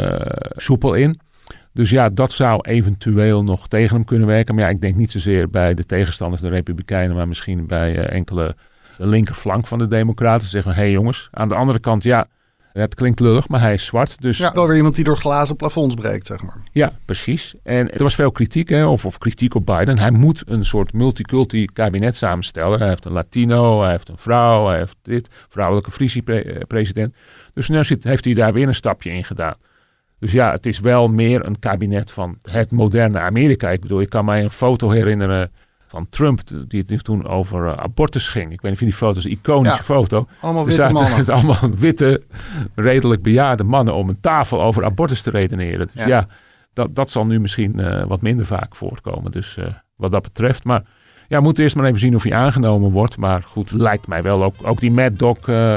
soepel 0.56 0.94
in. 0.94 1.20
Dus 1.72 1.90
ja, 1.90 2.08
dat 2.08 2.32
zou 2.32 2.60
eventueel 2.62 3.44
nog 3.44 3.68
tegen 3.68 3.96
hem 3.96 4.04
kunnen 4.04 4.26
werken. 4.26 4.54
Maar 4.54 4.64
ja, 4.64 4.70
ik 4.70 4.80
denk 4.80 4.94
niet 4.94 5.10
zozeer 5.10 5.50
bij 5.50 5.74
de 5.74 5.86
tegenstanders, 5.86 6.42
de 6.42 6.48
Republikeinen, 6.48 7.16
maar 7.16 7.28
misschien 7.28 7.66
bij 7.66 8.08
enkele 8.08 8.54
de 8.98 9.06
linkerflank 9.06 9.66
van 9.66 9.78
de 9.78 9.88
Democraten. 9.88 10.48
Zeggen 10.48 10.72
hé 10.72 10.80
hey 10.80 10.90
jongens, 10.90 11.28
aan 11.32 11.48
de 11.48 11.54
andere 11.54 11.78
kant, 11.78 12.02
ja, 12.02 12.26
het 12.72 12.94
klinkt 12.94 13.20
lullig, 13.20 13.48
maar 13.48 13.60
hij 13.60 13.74
is 13.74 13.84
zwart. 13.84 14.22
Dus... 14.22 14.38
Ja, 14.38 14.52
wel 14.52 14.66
weer 14.66 14.76
iemand 14.76 14.94
die 14.94 15.04
door 15.04 15.16
glazen 15.16 15.56
plafonds 15.56 15.94
breekt, 15.94 16.26
zeg 16.26 16.42
maar. 16.42 16.56
Ja, 16.72 16.92
precies. 17.04 17.54
En 17.62 17.92
er 17.92 18.02
was 18.02 18.14
veel 18.14 18.30
kritiek, 18.30 18.68
hè, 18.68 18.86
of, 18.86 19.06
of 19.06 19.18
kritiek 19.18 19.54
op 19.54 19.66
Biden. 19.66 19.98
Hij 19.98 20.10
moet 20.10 20.42
een 20.46 20.64
soort 20.64 20.92
multiculti 20.92 21.64
kabinet 21.64 22.16
samenstellen. 22.16 22.78
Hij 22.78 22.88
heeft 22.88 23.04
een 23.04 23.12
Latino, 23.12 23.82
hij 23.82 23.90
heeft 23.90 24.08
een 24.08 24.18
vrouw, 24.18 24.66
hij 24.66 24.78
heeft 24.78 24.96
dit, 25.02 25.28
vrouwelijke 25.48 25.90
vicepresident. 25.90 27.14
Dus 27.54 27.68
nu 27.68 27.84
zit, 27.84 28.04
heeft 28.04 28.24
hij 28.24 28.34
daar 28.34 28.52
weer 28.52 28.68
een 28.68 28.74
stapje 28.74 29.10
in 29.10 29.24
gedaan. 29.24 29.56
Dus 30.18 30.32
ja, 30.32 30.52
het 30.52 30.66
is 30.66 30.80
wel 30.80 31.08
meer 31.08 31.46
een 31.46 31.58
kabinet 31.58 32.10
van 32.10 32.38
het 32.42 32.70
moderne 32.70 33.18
Amerika. 33.18 33.70
Ik 33.70 33.80
bedoel, 33.80 34.00
ik 34.00 34.08
kan 34.08 34.24
mij 34.24 34.42
een 34.42 34.50
foto 34.50 34.90
herinneren 34.90 35.52
van 35.86 36.06
Trump, 36.10 36.40
die 36.68 36.84
het 36.86 37.04
toen 37.04 37.26
over 37.26 37.64
uh, 37.66 37.72
abortus 37.72 38.28
ging. 38.28 38.52
Ik 38.52 38.60
weet 38.60 38.62
niet 38.62 38.72
of 38.72 38.78
je 38.78 38.84
die 38.84 38.94
foto 38.94 39.18
is, 39.18 39.24
een 39.24 39.30
iconische 39.30 39.76
Ja, 39.76 39.82
foto. 39.82 40.26
Allemaal 40.40 40.64
witte 40.64 40.80
zaten 40.82 40.94
mannen. 40.96 41.16
het 41.24 41.28
allemaal 41.28 41.70
witte, 41.74 42.22
redelijk 42.74 43.22
bejaarde 43.22 43.64
mannen 43.64 43.94
om 43.94 44.08
een 44.08 44.20
tafel 44.20 44.62
over 44.62 44.84
abortus 44.84 45.22
te 45.22 45.30
redeneren. 45.30 45.88
Dus 45.94 46.02
Ja. 46.04 46.08
ja, 46.08 46.26
dat, 46.72 46.94
dat 46.94 47.10
zal 47.10 47.26
nu 47.26 47.40
misschien 47.40 47.80
eh, 47.80 48.04
wat 48.06 48.20
minder 48.22 48.46
vaak 48.46 48.76
voorkomen. 48.76 49.30
Dus 49.30 49.56
eh, 49.56 49.64
wat 49.96 50.12
dat 50.12 50.22
betreft. 50.22 50.64
Maar 50.64 50.82
ja, 51.28 51.36
we 51.38 51.42
moeten 51.44 51.64
eerst 51.64 51.76
maar 51.76 51.86
even 51.86 52.00
zien 52.00 52.14
of 52.14 52.22
hij 52.22 52.32
aangenomen 52.32 52.90
wordt. 52.90 53.16
Maar 53.16 53.42
goed, 53.42 53.70
lijkt 53.70 54.06
mij 54.06 54.22
wel. 54.22 54.44
Ook, 54.44 54.54
ook 54.62 54.80
die 54.80 54.92
Mad 54.92 55.18
Dog 55.18 55.38
eh, 55.38 55.74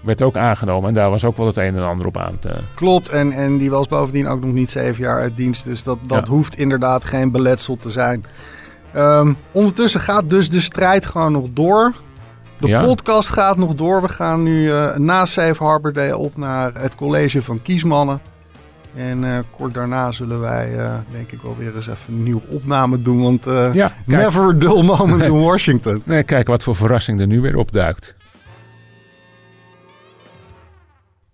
werd 0.00 0.22
ook 0.22 0.36
aangenomen. 0.36 0.88
En 0.88 0.94
daar 0.94 1.10
was 1.10 1.24
ook 1.24 1.36
wel 1.36 1.46
het 1.46 1.56
een 1.56 1.76
en 1.76 1.82
ander 1.84 2.06
op 2.06 2.16
aan 2.16 2.38
te... 2.38 2.54
Klopt, 2.74 3.08
en, 3.08 3.32
en 3.32 3.58
die 3.58 3.70
was 3.70 3.88
bovendien 3.88 4.26
ook 4.28 4.40
nog 4.44 4.52
niet 4.52 4.70
zeven 4.70 5.02
jaar 5.04 5.20
uit 5.20 5.36
dienst. 5.36 5.64
Dus 5.64 5.82
dat, 5.82 5.98
dat 6.06 6.26
Ja. 6.26 6.32
hoeft 6.32 6.56
inderdaad 6.58 7.04
geen 7.04 7.30
beletsel 7.30 7.76
te 7.76 7.90
zijn. 7.90 8.24
Ehm, 8.94 9.32
ondertussen 9.52 10.00
gaat 10.00 10.28
dus 10.28 10.50
de 10.50 10.60
strijd 10.60 11.06
gewoon 11.06 11.32
nog 11.32 11.46
door. 11.52 11.94
De 12.58 12.68
Ja. 12.68 12.82
podcast 12.84 13.28
gaat 13.28 13.56
nog 13.56 13.74
door. 13.74 14.02
We 14.02 14.08
gaan 14.08 14.42
nu 14.42 14.70
eh, 14.72 14.96
na 14.96 15.26
Safe 15.26 15.64
Harbor 15.64 15.92
Day 15.92 16.12
op 16.12 16.36
naar 16.36 16.72
het 16.74 16.94
college 16.94 17.42
van 17.42 17.62
kiesmannen. 17.62 18.20
En 18.96 19.24
eh, 19.24 19.38
kort 19.50 19.74
daarna 19.74 20.12
zullen 20.12 20.40
wij, 20.40 20.78
eh, 20.78 20.94
denk 21.10 21.32
ik, 21.32 21.42
wel 21.42 21.56
weer 21.58 21.76
eens 21.76 21.86
even 21.86 22.14
een 22.14 22.22
nieuwe 22.22 22.42
opname 22.48 23.02
doen. 23.02 23.22
Want 23.22 23.46
eh, 23.46 23.74
Ja, 23.74 23.92
never 24.06 24.42
a 24.48 24.52
dull 24.52 24.82
moment 24.84 25.22
in 25.22 25.40
Washington. 25.48 26.02
Nee, 26.04 26.22
kijk 26.22 26.46
wat 26.46 26.62
voor 26.62 26.76
verrassing 26.76 27.20
er 27.20 27.26
nu 27.26 27.40
weer 27.40 27.56
opduikt. 27.56 28.14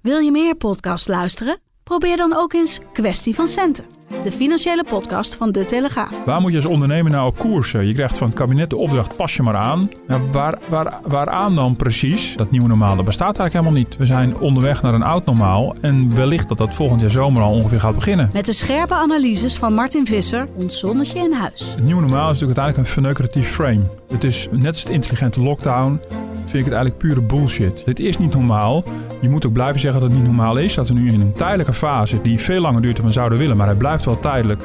Wil 0.01 0.19
je 0.19 0.31
meer 0.31 0.55
podcasts 0.55 1.07
luisteren? 1.07 1.59
Probeer 1.85 2.17
dan 2.17 2.37
ook 2.37 2.53
eens 2.53 2.79
Kwestie 2.93 3.35
van 3.35 3.47
Centen. 3.47 3.85
De 4.09 4.33
financiële 4.33 4.85
podcast 4.85 5.35
van 5.35 5.51
De 5.51 5.65
Telegraaf. 5.65 6.25
Waar 6.25 6.41
moet 6.41 6.51
je 6.51 6.57
als 6.57 6.67
ondernemer 6.67 7.13
nou 7.13 7.27
op 7.27 7.39
koersen? 7.39 7.87
Je 7.87 7.95
krijgt 7.95 8.17
van 8.17 8.27
het 8.27 8.37
kabinet 8.37 8.71
de 8.71 8.77
opdracht, 8.77 9.17
pas 9.17 9.37
je 9.37 9.43
maar 9.43 9.57
aan. 9.57 9.91
Nou, 10.07 10.23
waar, 10.33 10.59
waar, 10.69 11.01
waaraan 11.05 11.55
dan 11.55 11.77
precies? 11.77 12.37
Dat 12.37 12.51
nieuwe 12.51 12.69
normaal, 12.69 12.97
dat 12.97 13.05
bestaat 13.05 13.39
eigenlijk 13.39 13.53
helemaal 13.53 13.83
niet. 13.83 13.97
We 13.97 14.07
zijn 14.07 14.39
onderweg 14.39 14.83
naar 14.83 14.95
een 14.95 15.03
oud 15.03 15.25
normaal. 15.25 15.75
En 15.81 16.15
wellicht 16.15 16.49
dat 16.49 16.59
dat 16.59 16.75
volgend 16.75 17.01
jaar 17.01 17.11
zomer 17.11 17.43
al 17.43 17.53
ongeveer 17.53 17.81
gaat 17.81 17.95
beginnen. 17.95 18.31
Met 18.33 18.47
de 18.47 18.53
scherpe 18.53 18.95
analyses 18.95 19.57
van 19.57 19.75
Martin 19.75 20.07
Visser, 20.07 20.49
ons 20.55 20.79
zonnetje 20.79 21.19
in 21.19 21.33
huis. 21.33 21.61
Het 21.75 21.85
nieuwe 21.85 22.01
normaal 22.01 22.31
is 22.31 22.41
natuurlijk 22.41 22.59
uiteindelijk 22.59 22.89
een 22.89 22.95
verneukeratief 22.95 23.51
frame. 23.51 23.83
Het 24.09 24.25
is 24.25 24.49
net 24.51 24.75
als 24.75 24.85
de 24.85 24.93
intelligente 24.93 25.43
lockdown 25.43 26.01
vind 26.49 26.67
ik 26.67 26.73
het 26.73 26.81
eigenlijk 26.81 26.97
pure 26.97 27.21
bullshit. 27.21 27.83
Dit 27.85 27.99
is 27.99 28.19
niet 28.19 28.35
normaal. 28.35 28.85
Je 29.21 29.29
moet 29.29 29.47
ook 29.47 29.53
blijven 29.53 29.81
zeggen 29.81 30.01
dat 30.01 30.11
het 30.11 30.19
niet 30.19 30.29
normaal 30.29 30.57
is. 30.57 30.75
Dat 30.75 30.89
we 30.89 30.95
nu 30.95 31.13
in 31.13 31.21
een 31.21 31.33
tijdelijke 31.33 31.73
fase 31.73 32.23
die 32.23 32.39
veel 32.39 32.61
langer 32.61 32.83
duurt 32.83 32.97
dan 32.97 33.05
we 33.05 33.11
zouden 33.11 33.39
willen, 33.39 33.57
maar 33.57 33.67
hij 33.67 33.77
blijft 33.77 33.98
wel 34.05 34.21
tijdelijk, 34.21 34.63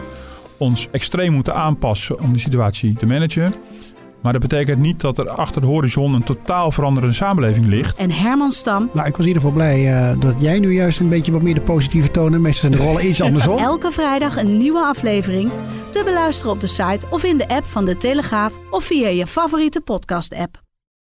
ons 0.58 0.88
extreem 0.92 1.34
moeten 1.34 1.56
aanpassen 1.56 2.20
om 2.20 2.32
die 2.32 2.42
situatie 2.42 2.94
te 2.94 3.06
managen. 3.06 3.54
Maar 4.24 4.32
dat 4.34 4.42
betekent 4.42 4.80
niet 4.80 5.02
dat 5.02 5.18
er 5.18 5.30
achter 5.30 5.62
de 5.62 5.68
horizon 5.68 6.14
een 6.14 6.24
totaal 6.24 6.72
veranderende 6.72 7.16
samenleving 7.16 7.66
ligt. 7.66 7.98
En 7.98 8.12
Herman 8.12 8.52
Stam. 8.52 8.90
Nou, 8.94 9.08
ik 9.08 9.16
was 9.16 9.26
in 9.26 9.28
ieder 9.28 9.42
geval 9.42 9.58
blij 9.58 10.12
uh, 10.12 10.22
dat 10.22 10.36
jij 10.40 10.60
nu 10.60 10.74
juist 10.74 11.00
een 11.00 11.10
beetje 11.10 11.32
wat 11.32 11.42
meer 11.42 11.54
de 11.54 11.62
positieve 11.62 12.12
tonen. 12.12 12.42
Meestal 12.42 12.70
zijn 12.70 12.82
de 12.82 12.88
rollen 12.88 13.08
iets 13.08 13.22
andersom. 13.28 13.58
Elke 13.58 13.92
vrijdag 13.92 14.38
een 14.38 14.58
nieuwe 14.58 14.80
aflevering. 14.80 15.52
Te 15.92 16.02
beluisteren 16.06 16.52
op 16.52 16.60
de 16.60 16.68
site 16.68 17.06
of 17.10 17.24
in 17.24 17.38
de 17.38 17.48
app 17.48 17.66
van 17.66 17.86
De 17.86 17.98
Telegraaf 17.98 18.54
of 18.70 18.84
via 18.84 19.08
je 19.08 19.28
favoriete 19.28 19.82
podcast-app. 19.82 20.63